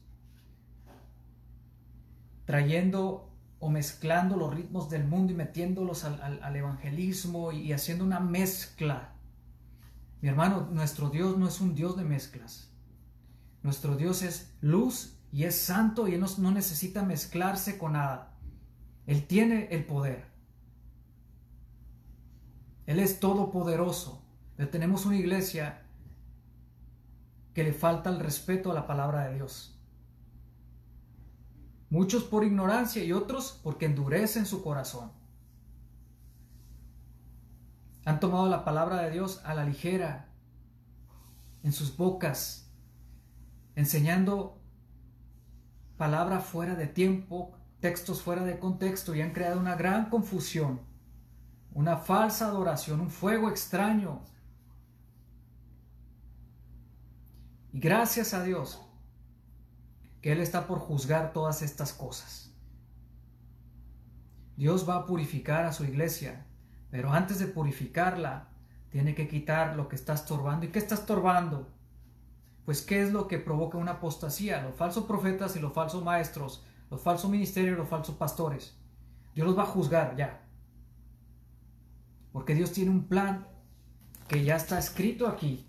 [2.47, 9.13] trayendo o mezclando los ritmos del mundo y metiéndolos al, evangelismo y, haciendo una mezcla.
[10.23, 12.71] Mi hermano, nuestro Dios no es un Dios de mezclas.
[13.63, 18.35] Nuestro Dios es luz y es santo y Él no necesita mezclarse con nada.
[19.07, 20.27] Él tiene el poder.
[22.87, 24.23] Él es todopoderoso.
[24.71, 25.83] Tenemos una iglesia
[27.53, 29.76] que le falta el respeto a la palabra de Dios.
[31.89, 35.13] Muchos por ignorancia y otros porque endurecen su corazón.
[38.05, 40.29] Han tomado la palabra de Dios a la ligera
[41.63, 42.71] en sus bocas,
[43.75, 44.61] enseñando
[45.97, 50.81] palabra fuera de tiempo, textos fuera de contexto y han creado una gran confusión,
[51.73, 54.23] una falsa adoración, un fuego extraño.
[57.73, 58.86] Y gracias a Dios
[60.29, 62.53] Él está por juzgar todas estas cosas.
[64.57, 66.47] Dios va a purificar a su iglesia,
[66.91, 68.49] pero antes de purificarla,
[68.91, 70.65] tiene que quitar lo que está estorbando.
[70.65, 71.69] ¿Y qué está estorbando?
[72.65, 76.65] Pues qué es lo que provoca una apostasía, los falsos profetas y los falsos maestros,
[76.91, 78.77] los falsos ministerios y los falsos pastores.
[79.35, 80.43] Dios los va a juzgar ya.
[82.33, 83.47] Porque Dios tiene un plan
[84.29, 85.67] que ya está escrito aquí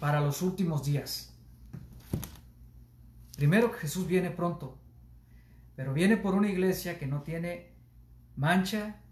[0.00, 1.35] para los últimos días.
[3.36, 4.78] Primero que Jesús viene pronto,
[5.76, 7.74] pero viene por una iglesia que no tiene
[8.34, 9.02] mancha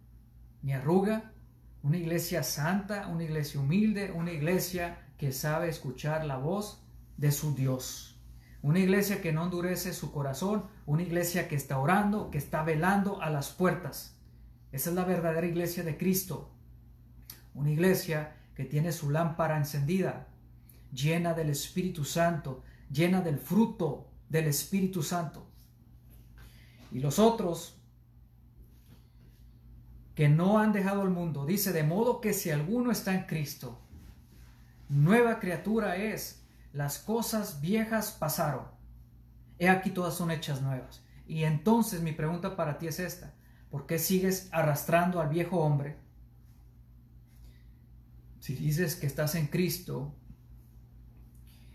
[0.63, 1.35] ni arruga,
[1.83, 6.83] una iglesia santa, una iglesia humilde, una iglesia que sabe escuchar la voz
[7.19, 8.19] de su Dios.
[8.63, 13.21] Una iglesia que no endurece su corazón, una iglesia que está orando, que está velando
[13.21, 14.19] a las puertas.
[14.73, 16.51] Esa es la verdadera iglesia de Cristo.
[17.53, 20.29] Una iglesia que tiene su lámpara encendida,
[20.91, 25.47] llena del Espíritu Santo, llena del fruto del Espíritu Santo.
[26.91, 27.81] Y los otros
[30.17, 33.81] que no han dejado el mundo, dice, de modo que si alguno está en Cristo,
[34.89, 38.65] nueva criatura es, las cosas viejas pasaron,
[39.61, 41.05] he aquí todas son hechas nuevas.
[41.29, 43.35] Y entonces mi pregunta para ti es esta,
[43.71, 45.97] ¿por qué sigues arrastrando al viejo hombre?
[48.41, 50.13] Si dices que estás en Cristo,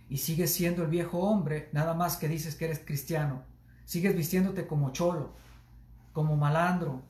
[0.10, 3.44] y sigues siendo el viejo hombre, nada más que dices que eres cristiano.
[3.86, 5.36] Sigues vistiéndote como cholo,
[6.14, 7.04] como malandro,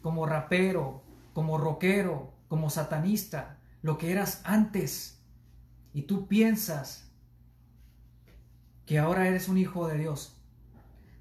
[0.00, 1.02] como rapero,
[1.32, 5.20] como rockero, como satanista, lo que eras antes.
[5.92, 7.10] Y tú piensas
[8.86, 10.36] que ahora eres un hijo de Dios.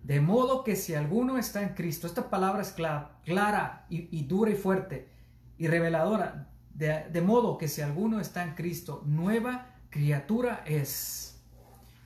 [0.03, 4.55] De modo que si alguno está en Cristo, esta palabra es clara, y, dura y
[4.55, 5.09] fuerte
[5.57, 6.51] y reveladora.
[6.73, 11.41] De, de modo que si alguno está en Cristo, nueva criatura es,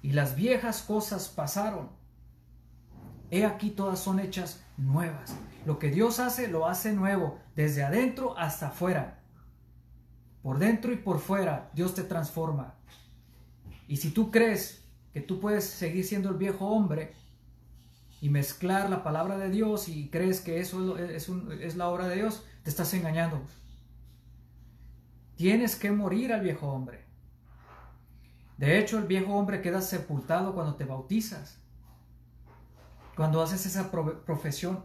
[0.01, 1.89] y las viejas cosas pasaron.
[3.31, 5.35] He aquí todas son hechas nuevas.
[5.65, 9.19] Lo que Dios hace, lo hace nuevo, desde adentro hasta afuera.
[10.41, 12.75] Por dentro y por fuera, Dios te transforma.
[13.87, 17.13] Y si tú crees que tú puedes seguir siendo el viejo hombre
[18.21, 22.15] y mezclar la palabra de Dios y crees que eso es, es la obra de
[22.15, 23.41] Dios, te estás engañando.
[25.35, 27.02] Tienes que morir al viejo hombre.
[28.57, 31.59] De hecho, el viejo hombre queda sepultado cuando te bautizas.
[33.15, 34.83] Cuando haces esa profesión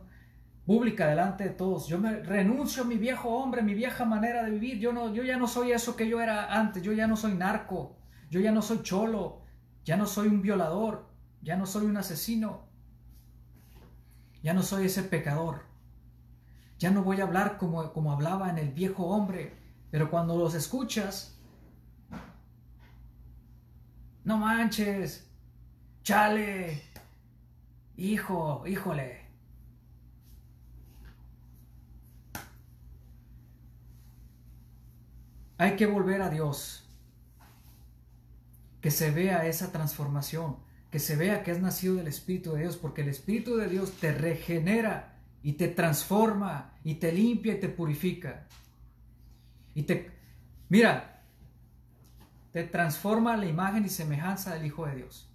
[0.68, 1.86] pública delante de todos.
[1.86, 4.78] Yo me renuncio a mi viejo hombre, mi vieja manera de vivir.
[4.78, 6.82] Yo, no, yo ya no soy eso que yo era antes.
[6.82, 7.96] Yo ya no soy narco.
[8.30, 9.40] Yo ya no soy cholo.
[9.84, 11.08] Ya no soy un violador.
[11.40, 12.68] Ya no soy un asesino.
[14.42, 15.62] Ya no soy ese pecador.
[16.78, 19.58] Ya no voy a hablar como, como hablaba en el viejo hombre.
[19.90, 21.37] Pero cuando los escuchas,
[24.28, 25.26] no manches,
[26.02, 26.82] chale,
[27.96, 29.22] hijo, híjole.
[35.56, 36.86] Hay que volver a Dios.
[38.82, 40.58] Que se vea esa transformación,
[40.90, 43.92] que se vea que has nacido del Espíritu de Dios, porque el Espíritu de Dios
[43.92, 48.46] te regenera y te transforma y te limpia y te purifica.
[49.74, 50.10] Y te
[50.68, 51.17] mira,
[52.52, 55.28] te transforma la imagen y semejanza del Hijo de Dios.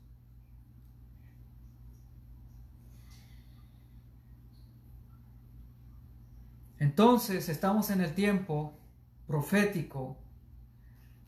[6.80, 8.78] Entonces estamos en el tiempo
[9.26, 10.18] profético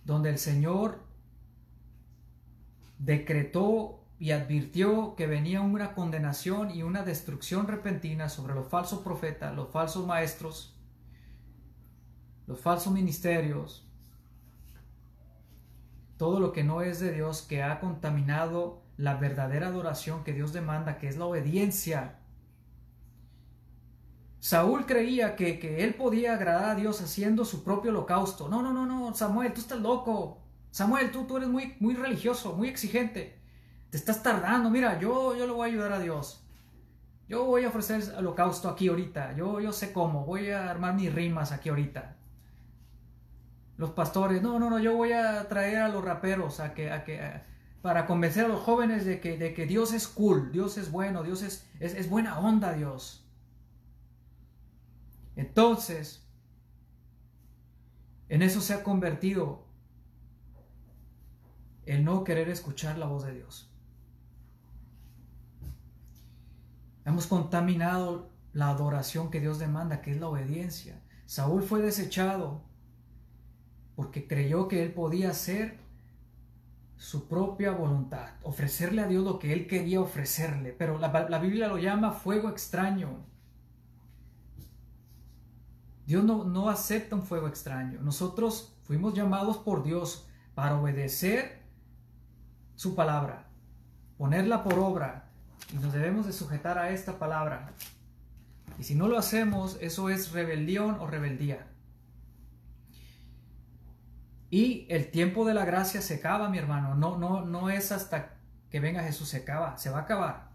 [0.03, 0.99] donde el Señor
[2.99, 9.55] decretó y advirtió que venía una condenación y una destrucción repentina sobre los falsos profetas,
[9.55, 10.77] los falsos maestros,
[12.47, 13.84] los falsos ministerios,
[16.17, 20.53] todo lo que no es de Dios, que ha contaminado la verdadera adoración que Dios
[20.53, 22.19] demanda, que es la obediencia
[24.45, 28.47] Saúl creía que, que, él podía agradar a Dios haciendo su propio holocausto.
[28.47, 30.37] No, no, no, no, Samuel, tú estás loco.
[30.69, 33.39] Samuel, tú, tú eres muy, muy religioso, muy exigente.
[33.89, 34.69] Te estás tardando.
[34.69, 36.45] Mira, yo, yo le voy a ayudar a Dios.
[37.27, 39.35] Yo voy a ofrecer holocausto aquí ahorita.
[39.35, 40.27] Yo, yo sé cómo.
[40.27, 42.15] Voy a armar mis rimas aquí ahorita.
[43.77, 47.03] Los pastores, no, no, no, yo voy a traer a los raperos a que, a
[47.03, 47.19] que,
[47.81, 51.23] para convencer a los jóvenes de que, de que Dios es cool, Dios es bueno,
[51.23, 53.27] Dios es, es, buena onda, Dios.
[55.35, 56.25] Entonces,
[58.29, 59.65] en eso se ha convertido
[61.85, 63.69] el no querer escuchar la voz de Dios.
[67.03, 71.03] Hemos contaminado la adoración que Dios demanda, que es la obediencia.
[71.25, 72.63] Saúl fue desechado
[73.95, 75.77] porque creyó que él podía hacer
[76.97, 81.77] su propia voluntad, ofrecerle a Dios lo que él quería ofrecerle, pero la, Biblia lo
[81.77, 83.25] llama fuego extraño.
[86.05, 87.99] Dios no, no acepta un fuego extraño.
[88.01, 91.63] Nosotros fuimos llamados por Dios para obedecer
[92.75, 93.47] su palabra,
[94.17, 95.29] ponerla por obra,
[95.73, 97.73] y nos debemos de sujetar a esta palabra.
[98.77, 101.67] Y si no lo hacemos, eso es rebelión o rebeldía.
[104.49, 106.95] Y el tiempo de la gracia se acaba, mi hermano.
[106.95, 108.37] No, no, no es hasta
[108.69, 110.49] que venga Jesús, se acaba, se va a acabar.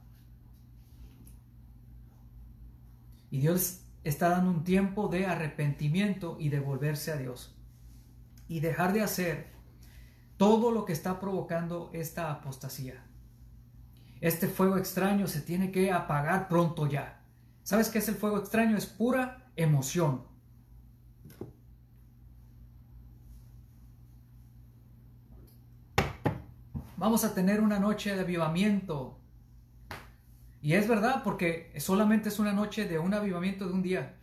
[3.30, 7.56] Y Dios está dando un tiempo de arrepentimiento y de volverse a Dios.
[8.48, 9.52] Y dejar de hacer
[10.36, 13.04] todo lo que está provocando esta apostasía.
[14.20, 17.22] Este fuego extraño se tiene que apagar pronto ya.
[17.62, 18.76] ¿Sabes qué es el fuego extraño?
[18.76, 20.29] Es pura emoción.
[27.00, 29.18] Vamos a tener una noche de avivamiento.
[30.60, 34.16] Y es verdad, porque solamente es una noche de un avivamiento de un día.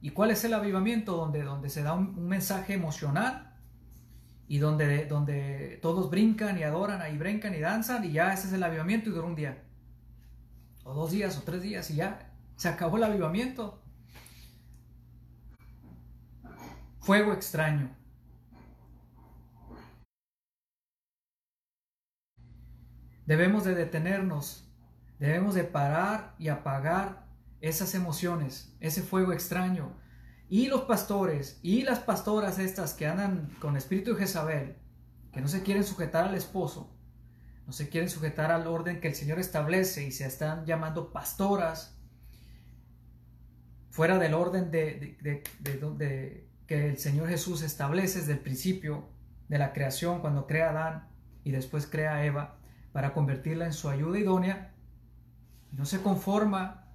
[0.00, 1.16] ¿Y cuál es el avivamiento?
[1.16, 3.52] Donde, donde se da un, mensaje emocional
[4.46, 8.52] y donde, donde todos brincan y adoran, y brincan y danzan, y ya ese es
[8.52, 9.64] el avivamiento y dura un día.
[10.84, 13.82] O dos días o tres días y ya se acabó el avivamiento.
[17.00, 17.90] Fuego extraño.
[23.26, 24.70] Debemos de detenernos,
[25.18, 27.26] debemos de parar y apagar
[27.60, 29.96] esas emociones, ese fuego extraño.
[30.48, 34.76] Y los pastores y las pastoras estas que andan con espíritu de Jezabel,
[35.32, 36.96] que no se quieren sujetar al esposo,
[37.66, 41.98] no se quieren sujetar al orden que el Señor establece y se están llamando pastoras,
[43.90, 49.08] fuera del orden de, de, que el Señor Jesús establece desde el principio
[49.48, 51.08] de la creación, cuando crea a Adán
[51.42, 52.58] y después crea a Eva
[52.96, 54.72] para convertirla en su ayuda idónea,
[55.70, 56.86] no se conforma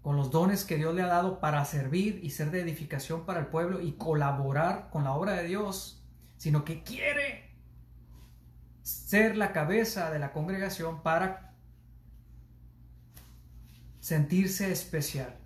[0.00, 3.40] con los dones que Dios le ha dado para servir y ser de edificación para
[3.40, 6.02] el pueblo y colaborar con la obra de Dios,
[6.38, 7.54] sino que quiere
[8.80, 11.52] ser la cabeza de la congregación para
[14.00, 15.36] sentirse especial.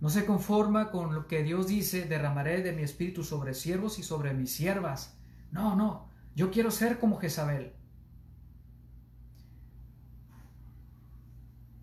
[0.00, 4.02] No se conforma con lo que Dios dice, derramaré de mi espíritu sobre siervos y
[4.02, 5.16] sobre mis siervas.
[5.52, 7.74] No, no, yo quiero ser como Jezabel.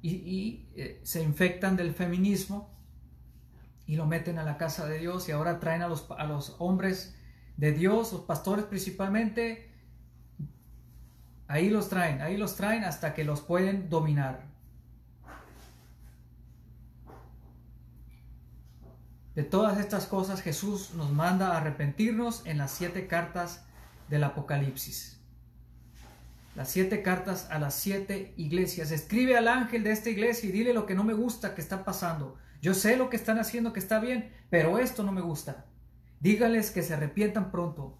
[0.02, 2.74] Y, eh, se infectan del feminismo
[3.86, 6.56] y lo meten a la casa de Dios y ahora traen a los, a los
[6.60, 7.16] hombres
[7.58, 9.70] de Dios, los pastores principalmente,
[11.47, 14.47] ahí los traen, ahí los traen hasta que los pueden dominar.
[19.36, 23.66] De todas estas cosas Jesús nos manda a arrepentirnos en las siete cartas
[24.10, 25.20] del Apocalipsis.
[26.55, 28.91] Las siete cartas a las siete iglesias.
[28.91, 31.86] Escribe al ángel de esta iglesia y dile lo que no me gusta que está
[31.86, 32.38] pasando.
[32.62, 35.68] Yo sé lo que están haciendo que está bien, pero esto no me gusta.
[36.20, 37.97] Dígales que se arrepientan pronto.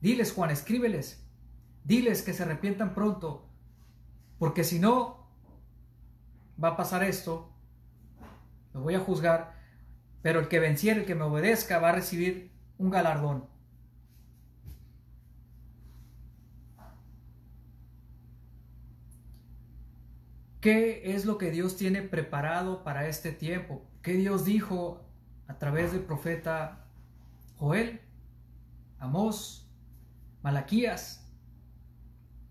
[0.00, 1.24] Diles, Juan, escríbeles.
[1.84, 3.48] Diles que se arrepientan pronto.
[4.38, 5.28] Porque si no,
[6.62, 7.52] va a pasar esto.
[8.74, 9.54] Lo voy a juzgar.
[10.22, 13.51] Pero el que venciere, el que me obedezca, va a recibir un galardón.
[20.62, 23.84] ¿Qué es lo que Dios tiene preparado para este tiempo?
[24.00, 25.04] ¿Qué Dios dijo
[25.48, 26.86] a través del profeta
[27.56, 28.00] Joel,
[29.00, 29.68] Amós,
[30.40, 31.28] Malaquías?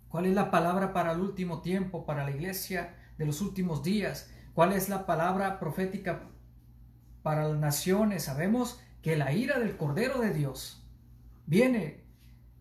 [0.09, 4.29] ¿Cuál es la palabra para el último tiempo, para la iglesia de los últimos días?
[4.53, 6.23] ¿Cuál es la palabra profética
[7.23, 8.25] para las naciones?
[8.25, 10.85] Sabemos que la ira del Cordero de Dios
[11.45, 12.03] viene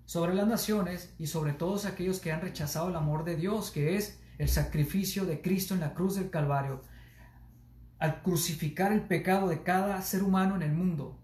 [0.04, 3.96] sobre las naciones y sobre todos aquellos que han rechazado el amor de Dios, que
[3.96, 6.80] es el sacrificio de Cristo en la cruz del Calvario,
[7.98, 11.18] al crucificar el pecado de cada ser humano en el mundo.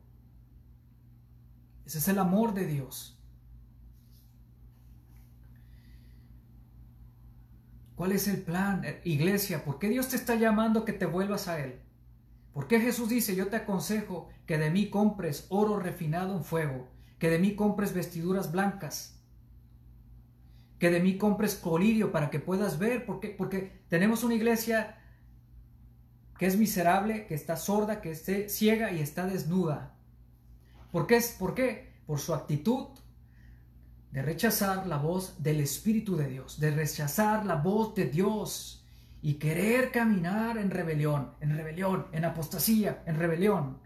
[1.86, 3.18] Ese es el amor de Dios.
[7.94, 9.64] ¿Cuál es el plan, eh, iglesia?
[9.64, 11.80] ¿Por qué Dios te está llamando que te vuelvas a Él?
[12.52, 16.90] ¿Por qué Jesús dice, yo te aconsejo que de mí compres oro refinado en fuego,
[17.18, 19.15] que de mí compres vestiduras blancas,
[20.78, 23.06] que de mí compres colirio para que puedas ver?
[23.06, 24.98] Porque, porque tenemos una iglesia
[26.38, 29.94] que es miserable, que está sorda, que esté ciega y está desnuda.
[30.92, 31.20] ¿Por qué?
[31.38, 31.94] ¿Por qué?
[32.06, 32.88] Por su actitud
[34.12, 38.84] de rechazar la voz del Espíritu de Dios, de rechazar la voz de Dios
[39.22, 43.78] y querer caminar en rebelión, en rebelión, en apostasía, en rebelión.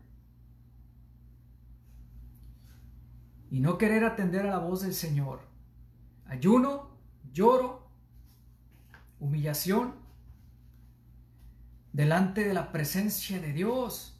[3.50, 5.49] Y no querer atender a la voz del Señor.
[6.30, 6.96] Ayuno,
[7.32, 7.90] lloro,
[9.18, 9.94] humillación
[11.92, 14.18] delante de la presencia de Dios.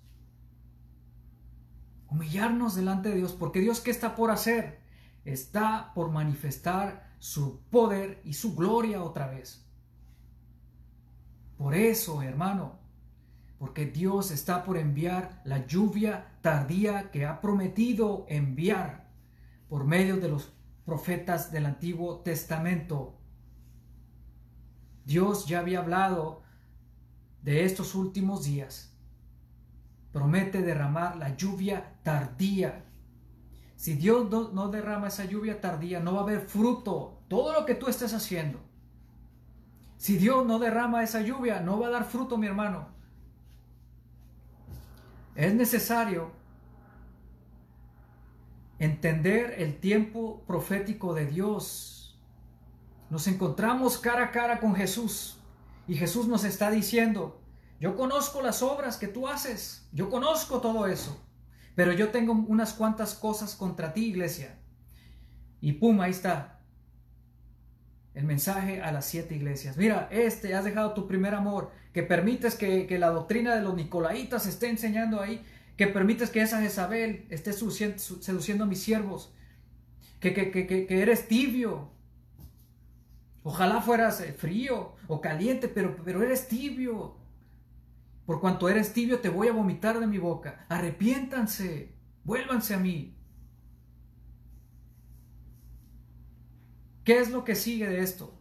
[2.09, 4.81] Humillarnos delante de Dios, porque Dios qué está por hacer?
[5.25, 9.67] está por manifestar su poder y su gloria otra vez.
[11.57, 12.79] Por eso, hermano,
[13.59, 19.11] porque Dios está por enviar la lluvia tardía que ha prometido enviar
[19.69, 20.53] por medio de los
[20.91, 23.15] profetas del Antiguo Testamento.
[25.05, 26.43] Dios ya había hablado
[27.43, 28.93] de estos últimos días.
[30.13, 32.91] Promete derramar la lluvia tardía
[33.81, 37.23] si Dios no, derrama esa lluvia tardía, no va a haber fruto.
[37.29, 38.61] Todo lo que tú estés haciendo.
[39.97, 42.89] Si Dios no derrama esa lluvia, no va a dar fruto, mi hermano.
[45.35, 46.31] Es necesario
[48.81, 52.21] entender el tiempo profético de Dios.
[53.11, 55.39] Nos encontramos cara a cara con Jesús
[55.87, 57.41] y Jesús nos está diciendo,
[57.79, 61.25] yo conozco las obras que tú haces, yo conozco todo eso.
[61.75, 64.59] Pero yo tengo unas cuantas cosas contra ti, iglesia.
[65.61, 66.61] Y pum, ahí está.
[68.13, 69.77] El mensaje a las siete iglesias.
[69.77, 74.47] Mira, este, has dejado tu primer amor, que permites que, la doctrina de los nicolaitas
[74.47, 75.45] esté enseñando ahí,
[75.81, 79.33] que permites que esa Jezabel esté seduciendo, a mis siervos,
[80.21, 81.91] que, que, que, eres tibio.
[83.45, 87.17] Ojalá fueras eh, frío o caliente, pero, pero eres tibio.
[88.27, 90.67] Por cuanto eres tibio, te voy a vomitar de mi boca.
[90.69, 93.17] Arrepiéntanse, vuélvanse a mí.
[97.05, 98.39] ¿Qué es lo que sigue de esto?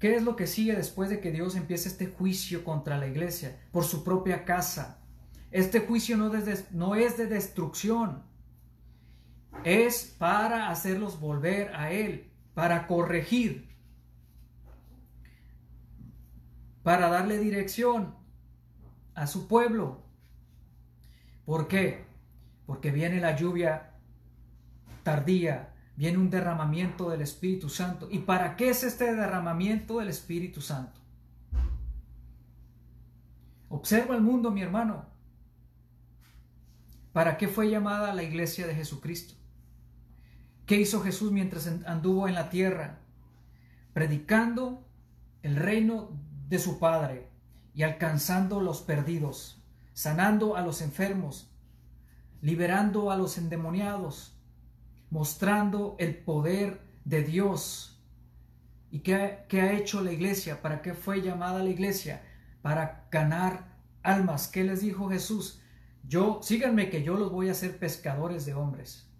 [0.00, 3.60] ¿Qué es lo que sigue después de que Dios empiece este juicio contra la iglesia
[3.70, 5.02] por su propia casa?
[5.54, 8.24] Este juicio no, es de destrucción,
[9.62, 13.68] es para hacerlos volver a Él, para corregir,
[16.82, 18.16] para darle dirección
[19.14, 20.02] a su pueblo.
[21.44, 22.04] ¿Por qué?
[22.66, 23.92] Porque viene la lluvia
[25.04, 28.08] tardía, viene un derramamiento del Espíritu Santo.
[28.10, 31.00] ¿Y para qué es este derramamiento del Espíritu Santo?
[33.68, 35.13] Observa el mundo, mi hermano.
[37.14, 39.34] ¿Para qué fue llamada la iglesia de Jesucristo?
[40.66, 43.02] ¿Qué hizo Jesús mientras anduvo en la tierra?
[43.92, 44.84] Predicando
[45.44, 46.10] el reino
[46.48, 47.30] de su Padre
[47.72, 51.54] y alcanzando los perdidos, sanando a los enfermos,
[52.40, 54.36] liberando a los endemoniados,
[55.08, 58.04] mostrando el poder de Dios.
[58.90, 60.60] ¿Y qué, qué, ha hecho la iglesia?
[60.60, 62.24] ¿Para qué fue llamada la iglesia?
[62.60, 64.48] Para ganar almas.
[64.48, 65.60] ¿Qué les dijo Jesús?
[66.06, 69.10] Yo, síganme que yo los voy a hacer pescadores de hombres.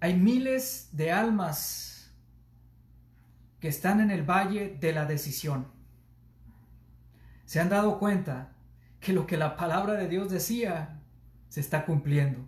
[0.00, 2.12] Hay miles de almas
[3.58, 5.66] que están en el valle de la decisión.
[7.44, 8.52] Se han dado cuenta
[9.00, 11.00] que lo que la palabra de Dios decía
[11.48, 12.46] se está cumpliendo.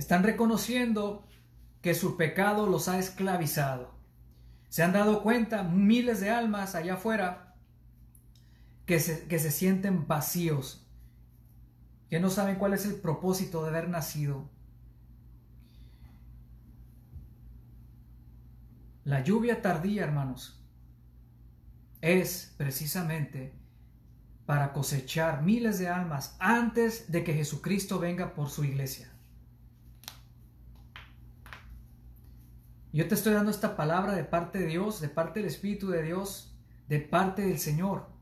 [0.00, 1.26] Están reconociendo
[1.82, 3.94] que su pecado los ha esclavizado.
[4.70, 7.54] Se han dado cuenta miles de almas allá afuera
[8.86, 10.88] que se, sienten vacíos,
[12.08, 14.48] que no saben cuál es el propósito de haber nacido.
[19.04, 20.64] La lluvia tardía, hermanos,
[22.00, 23.52] es precisamente
[24.46, 29.10] para cosechar miles de almas antes de que Jesucristo venga por su iglesia.
[32.92, 36.02] Yo te estoy dando esta palabra de parte de Dios, de parte del Espíritu de
[36.02, 36.56] Dios,
[36.88, 38.20] de parte del Señor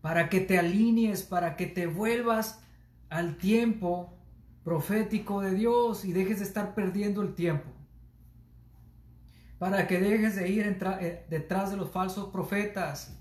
[0.00, 2.62] para que te alinees, para que te vuelvas
[3.10, 4.16] al tiempo
[4.64, 7.68] profético de Dios y dejes de estar perdiendo el tiempo.
[9.58, 13.18] Para que dejes de ir eh, detrás de los falsos profetas,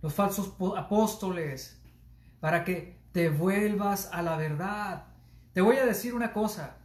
[0.00, 1.80] los falsos apóstoles,
[2.40, 5.06] para que te vuelvas a la verdad.
[5.52, 6.78] Te voy a decir una cosa.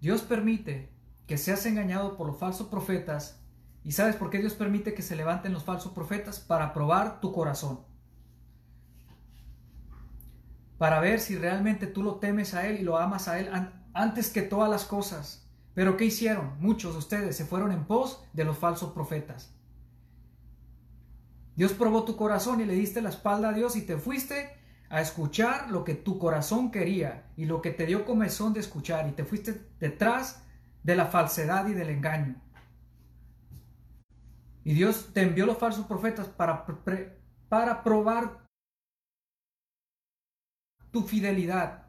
[0.00, 0.92] Dios permite
[1.28, 3.38] que seas engañado por los falsos profetas.
[3.84, 6.40] ¿Y sabes por qué Dios permite que se levanten los falsos profetas?
[6.40, 7.80] Para probar tu corazón.
[10.78, 13.50] Para ver si realmente tú lo temes a Él y lo amas a Él
[13.92, 15.46] antes que todas las cosas.
[15.74, 16.56] Pero ¿qué hicieron?
[16.60, 19.54] Muchos de ustedes se fueron en pos de los falsos profetas.
[21.56, 24.56] Dios probó tu corazón y le diste la espalda a Dios y te fuiste
[24.88, 29.06] a escuchar lo que tu corazón quería y lo que te dio comezón de escuchar
[29.08, 30.42] y te fuiste detrás
[30.82, 32.36] de la falsedad y del engaño.
[34.64, 36.66] Y Dios te envió los falsos profetas para,
[37.48, 38.46] para probar
[40.90, 41.86] tu fidelidad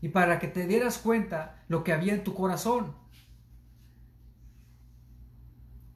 [0.00, 2.94] y para que te dieras cuenta lo que había en tu corazón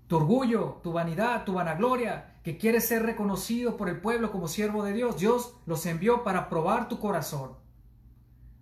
[0.09, 4.83] tu orgullo, tu vanidad, tu vanagloria, que quieres ser reconocido por el pueblo como siervo
[4.83, 5.19] de Dios.
[5.19, 7.57] Dios los envió para probar tu corazón,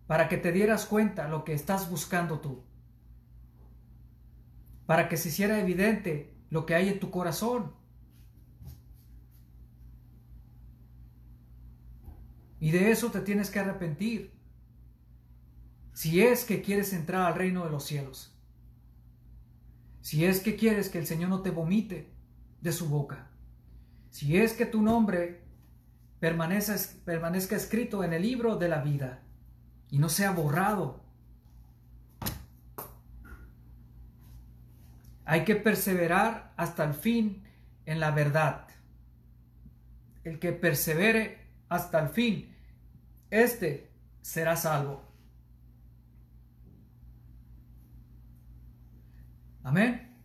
[0.09, 2.65] para que te dieras cuenta lo que estás buscando tú,
[4.87, 7.75] para que se hiciera evidente lo que hay en tu corazón.
[12.59, 14.33] Y de eso te tienes que arrepentir,
[15.93, 18.37] si es que quieres entrar al reino de los cielos
[20.07, 22.09] si es que quieres que el Señor no te vomite
[22.61, 23.29] de su boca,
[24.11, 25.43] si es que tu nombre
[26.21, 29.25] permanezca, permanezca escrito en el libro de la vida
[29.91, 31.03] y no sea borrado.
[35.27, 37.43] Hay que perseverar hasta el fin
[37.85, 38.69] en la verdad.
[40.23, 42.55] El que persevere hasta el fin,
[43.31, 43.91] este
[44.23, 45.03] será salvo.
[49.65, 50.17] Amén.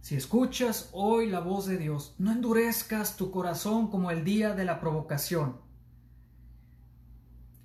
[0.00, 4.64] Si escuchas hoy la voz de Dios, no endurezcas tu corazón como el día de
[4.64, 5.60] la provocación.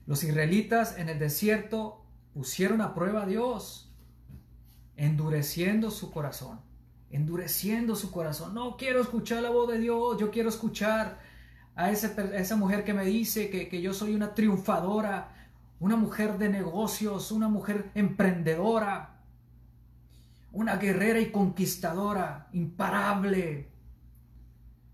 [0.08, 2.03] Los israelitas en el desierto
[2.34, 3.92] pusieron a prueba a Dios,
[4.96, 6.60] endureciendo su corazón,
[7.10, 8.54] endureciendo su corazón.
[8.54, 11.20] No quiero escuchar la voz de Dios, yo quiero escuchar
[11.76, 16.50] a, esa mujer que me dice que, que yo soy una triunfadora, una mujer de
[16.50, 19.22] negocios, una mujer emprendedora,
[20.52, 23.70] una guerrera y conquistadora, imparable.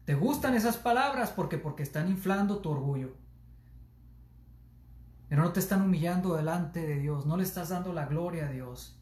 [0.05, 1.31] ¿Te gustan esas palabras?
[1.31, 3.18] Porque porque están inflando tu orgullo.
[5.29, 8.51] Pero no te están humillando delante de Dios, no le estás dando la gloria a
[8.51, 8.99] Dios.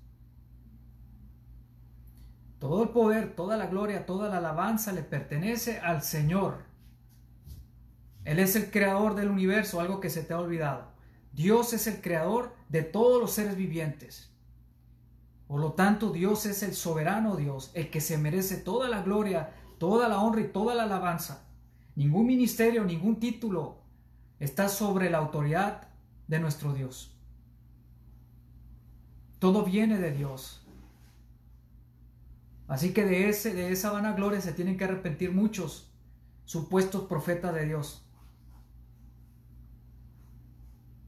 [2.60, 6.66] Todo el poder, toda la gloria, toda la alabanza le pertenece al Señor.
[8.26, 10.92] Él es el creador del universo, algo que se te ha olvidado.
[11.32, 14.34] Dios es el creador de todos los seres vivientes.
[15.48, 19.54] Por lo tanto, Dios es el soberano Dios, el que se merece toda la gloria,
[19.78, 21.48] toda la honra y toda la alabanza.
[21.96, 23.78] Ningún ministerio, ningún título
[24.40, 25.87] está sobre la autoridad
[26.28, 27.16] de nuestro Dios.
[29.40, 30.66] Todo viene de Dios.
[32.68, 35.92] Así que de, ese, de esa vanagloria se tienen que arrepentir muchos
[36.46, 38.08] supuestos profetas de Dios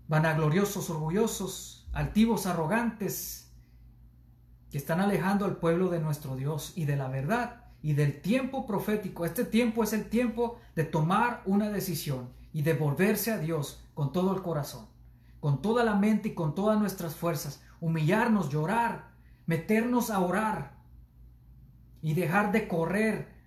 [0.09, 3.51] vanagloriosos, orgullosos, altivos, arrogantes,
[4.71, 8.65] que están alejando al pueblo de nuestro Dios y de la verdad y del tiempo
[8.65, 9.25] profético.
[9.25, 14.11] Este tiempo es el tiempo de tomar una decisión y de volverse a Dios con
[14.11, 14.87] todo el corazón,
[15.39, 19.11] con toda la mente y con todas nuestras fuerzas, humillarnos, llorar,
[19.45, 20.77] meternos a orar
[22.01, 23.39] y dejar de correr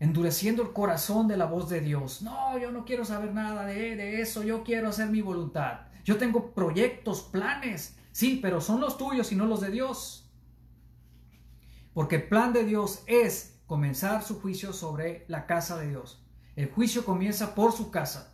[0.00, 2.22] endureciendo el corazón de la voz de Dios.
[2.22, 5.80] No, yo no quiero saber nada de, de, eso, yo quiero hacer mi voluntad.
[6.04, 10.30] Yo tengo proyectos, planes, sí, pero son los tuyos y no los de Dios.
[11.94, 16.22] Porque el plan de Dios es comenzar su juicio sobre la casa de Dios.
[16.54, 18.33] El juicio comienza por su casa.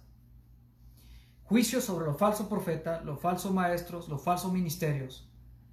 [1.51, 5.29] Juicio sobre los falsos profetas, los falsos maestros, los falsos ministerios.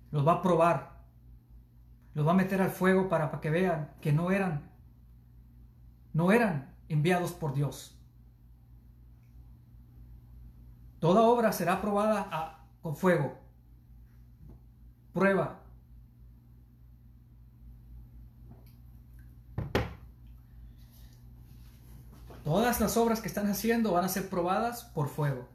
[0.10, 1.04] Los va a probar.
[2.16, 4.72] Los va a meter al fuego para, que vean que no eran
[6.14, 7.96] no eran enviados por Dios.
[11.00, 13.38] Toda obra será probada con fuego.
[15.14, 15.60] Prueba.
[22.44, 25.48] Todas las obras que están haciendo van a ser probadas por fuego.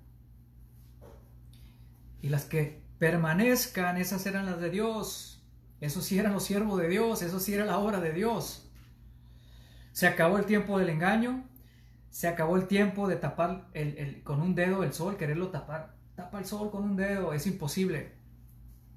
[2.23, 5.45] Y las que permanezcan, esas serán las de Dios.
[5.81, 8.70] Eso sí eran los siervos de Dios, eso sí era la obra de Dios.
[9.91, 11.45] Se acabó el tiempo del engaño,
[12.09, 13.68] se acabó el tiempo de tapar
[14.23, 15.97] con un dedo el sol, quererlo tapar.
[16.14, 18.12] Tapa el sol con un dedo, es imposible,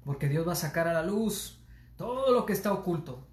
[0.04, 1.58] porque Dios va a sacar a la luz
[1.96, 3.26] todo lo que está oculto.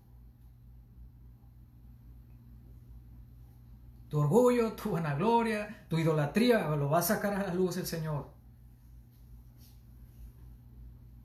[4.09, 8.31] Tu orgullo, tu vanagloria, tu idolatría, lo va a sacar a la luz el Señor.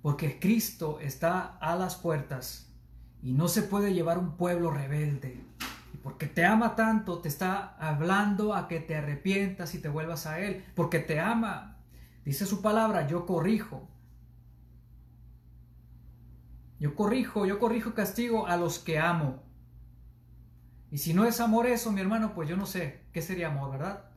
[0.03, 2.73] Porque Cristo está a las puertas
[3.23, 5.45] y no se puede llevar un pueblo rebelde.
[5.93, 10.27] Y porque te ama tanto, te está hablando a que te arrepientas y te vuelvas
[10.27, 10.65] a Él.
[10.75, 11.79] Porque te ama.
[12.25, 13.89] Dice su palabra, yo corrijo.
[16.79, 19.43] Yo corrijo, yo corrijo castigo a los que amo.
[20.91, 23.73] Y si no es amor eso, mi hermano, pues yo no sé qué sería amor,
[23.73, 24.08] ¿verdad?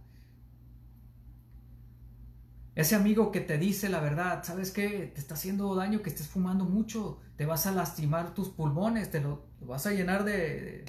[2.82, 5.11] Ese amigo que te dice la verdad, ¿sabes qué?
[5.13, 9.21] Te está haciendo daño que estés fumando mucho, te vas a lastimar tus pulmones, te
[9.21, 10.86] lo, vas a llenar de,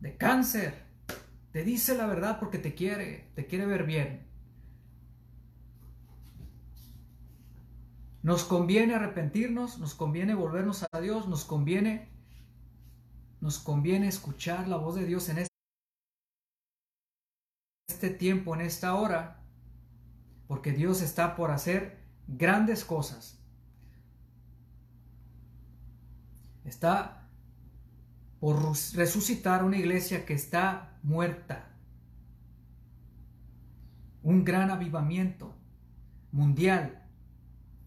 [0.00, 0.74] de cáncer.
[1.52, 4.26] Te dice la verdad porque te quiere, te quiere ver bien.
[8.24, 12.10] Nos conviene arrepentirnos, nos conviene volvernos a Dios, nos conviene
[13.40, 15.46] nos conviene escuchar la voz de Dios en
[17.86, 19.43] este tiempo, en esta hora,
[20.46, 23.38] porque Dios está por hacer grandes cosas.
[26.64, 27.28] Está
[28.40, 28.62] por
[28.94, 31.66] resucitar una iglesia que está muerta.
[34.22, 35.54] Un gran avivamiento
[36.32, 37.02] mundial.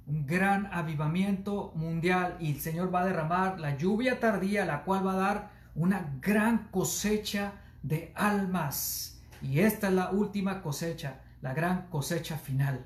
[0.06, 5.06] Un gran avivamiento mundial y el Señor va a derramar la lluvia tardía, la cual
[5.06, 7.54] va a dar una gran cosecha
[7.84, 9.22] de almas.
[9.42, 12.86] Y esta es la última cosecha, la gran cosecha final.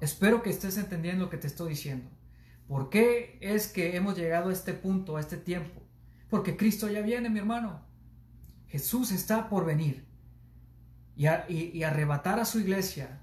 [0.00, 2.10] Espero que estés entendiendo lo que te estoy diciendo.
[2.66, 5.82] ¿Por qué es que hemos llegado a este punto, a este tiempo?
[6.30, 7.82] Porque Cristo ya viene, mi hermano.
[8.68, 10.06] Jesús está por venir
[11.16, 13.20] y, y arrebatar a su iglesia.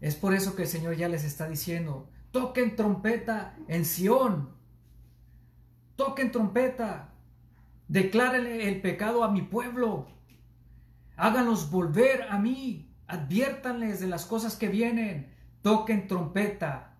[0.00, 4.50] Es por eso que el Señor ya les está diciendo, toquen trompeta en Sión,
[5.94, 7.14] toquen trompeta,
[7.86, 10.08] declárenle el pecado a mi pueblo,
[11.22, 16.96] háganlos volver a mí, adviértanles de las cosas que vienen, toquen trompeta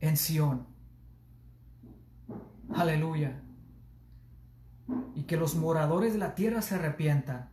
[0.00, 0.66] en Sión.
[2.74, 3.40] Aleluya.
[5.14, 7.48] Y que los moradores de la tierra se arrepientan.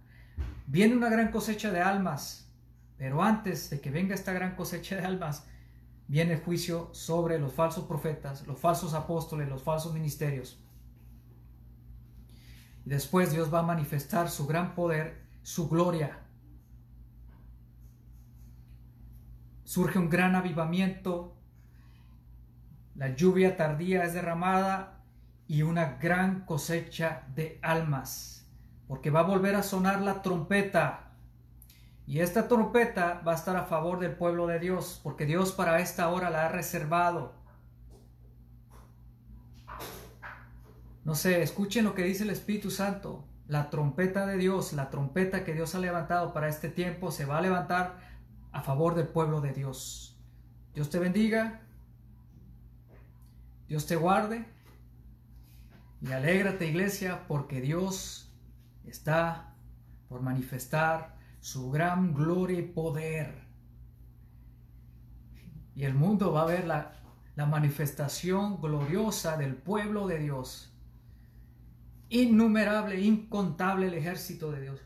[0.66, 2.52] Viene una gran cosecha de almas,
[2.98, 5.48] pero antes de que venga esta gran cosecha de almas,
[6.10, 10.62] viene el juicio sobre los falsos profetas, los falsos apóstoles, los falsos ministerios.
[12.88, 16.20] Y después Dios va a manifestar su gran poder, su gloria.
[19.66, 21.36] Surge un gran avivamiento,
[22.96, 25.04] la lluvia tardía es derramada
[25.50, 28.48] y una gran cosecha de almas,
[28.88, 31.12] porque va a volver a sonar la trompeta
[32.06, 35.82] y esta trompeta va a estar a favor del pueblo de Dios, porque Dios para
[35.82, 37.34] esta hora la ha reservado.
[41.08, 43.26] No sé, escuchen lo que dice el Espíritu Santo.
[43.48, 47.38] La trompeta de Dios, la trompeta que Dios ha levantado para este tiempo, se va
[47.38, 47.98] a levantar
[48.52, 50.20] a favor del pueblo de Dios.
[50.74, 51.62] Dios te bendiga.
[53.70, 54.46] Dios te guarde.
[56.02, 58.36] Y alégrate iglesia porque Dios
[58.84, 59.56] está
[60.10, 63.46] por manifestar su gran gloria y poder.
[65.74, 66.92] Y el mundo va a ver la,
[67.38, 70.74] la manifestación gloriosa del pueblo de Dios.
[72.10, 74.82] Innumerable, incontable el ejército de Dios.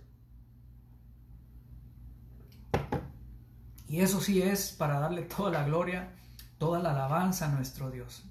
[3.88, 6.13] Y eso sí es para darle toda la gloria,
[6.57, 8.24] toda la alabanza a nuestro Dios.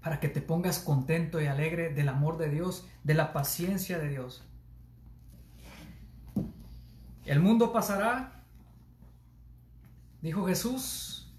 [0.00, 4.08] Para que te pongas contento y alegre del amor de Dios, de la paciencia de
[4.08, 4.44] Dios.
[7.24, 8.44] El mundo pasará,
[10.20, 11.32] dijo Jesús,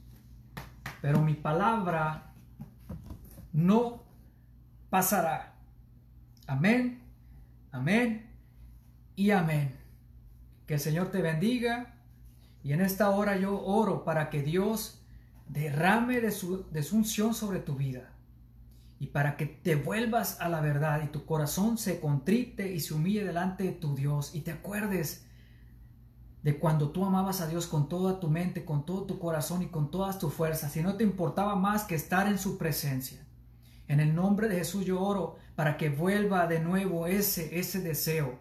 [1.02, 2.34] pero mi palabra
[3.54, 4.04] no
[4.90, 5.53] pasará.
[6.48, 7.02] Amén,
[7.72, 8.30] amén
[9.16, 9.78] y amén.
[10.68, 11.96] Que el Señor te bendiga
[12.64, 15.02] y en esta hora yo oro para que Dios
[15.48, 18.14] derrame de su, de unción sobre tu vida
[19.00, 22.94] y para que te vuelvas a la verdad y tu corazón se contrite y se
[22.94, 25.26] humille delante de tu Dios y te acuerdes
[26.42, 29.68] de cuando tú amabas a Dios con toda tu mente, con todo tu corazón y
[29.68, 33.23] con todas tus fuerzas, y no te importaba más que estar en su presencia.
[33.94, 38.40] En el nombre de Jesús yo oro para que vuelva de nuevo ese, ese deseo,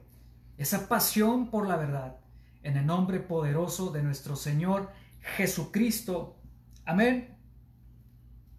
[0.57, 2.16] esa pasión por la verdad,
[2.62, 4.90] en el nombre poderoso de nuestro Señor
[5.20, 6.38] Jesucristo.
[6.86, 7.36] Amén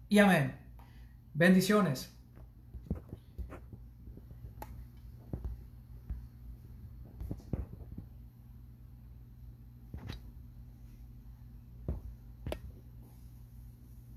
[0.08, 0.56] y amén.
[1.32, 2.13] Bendiciones.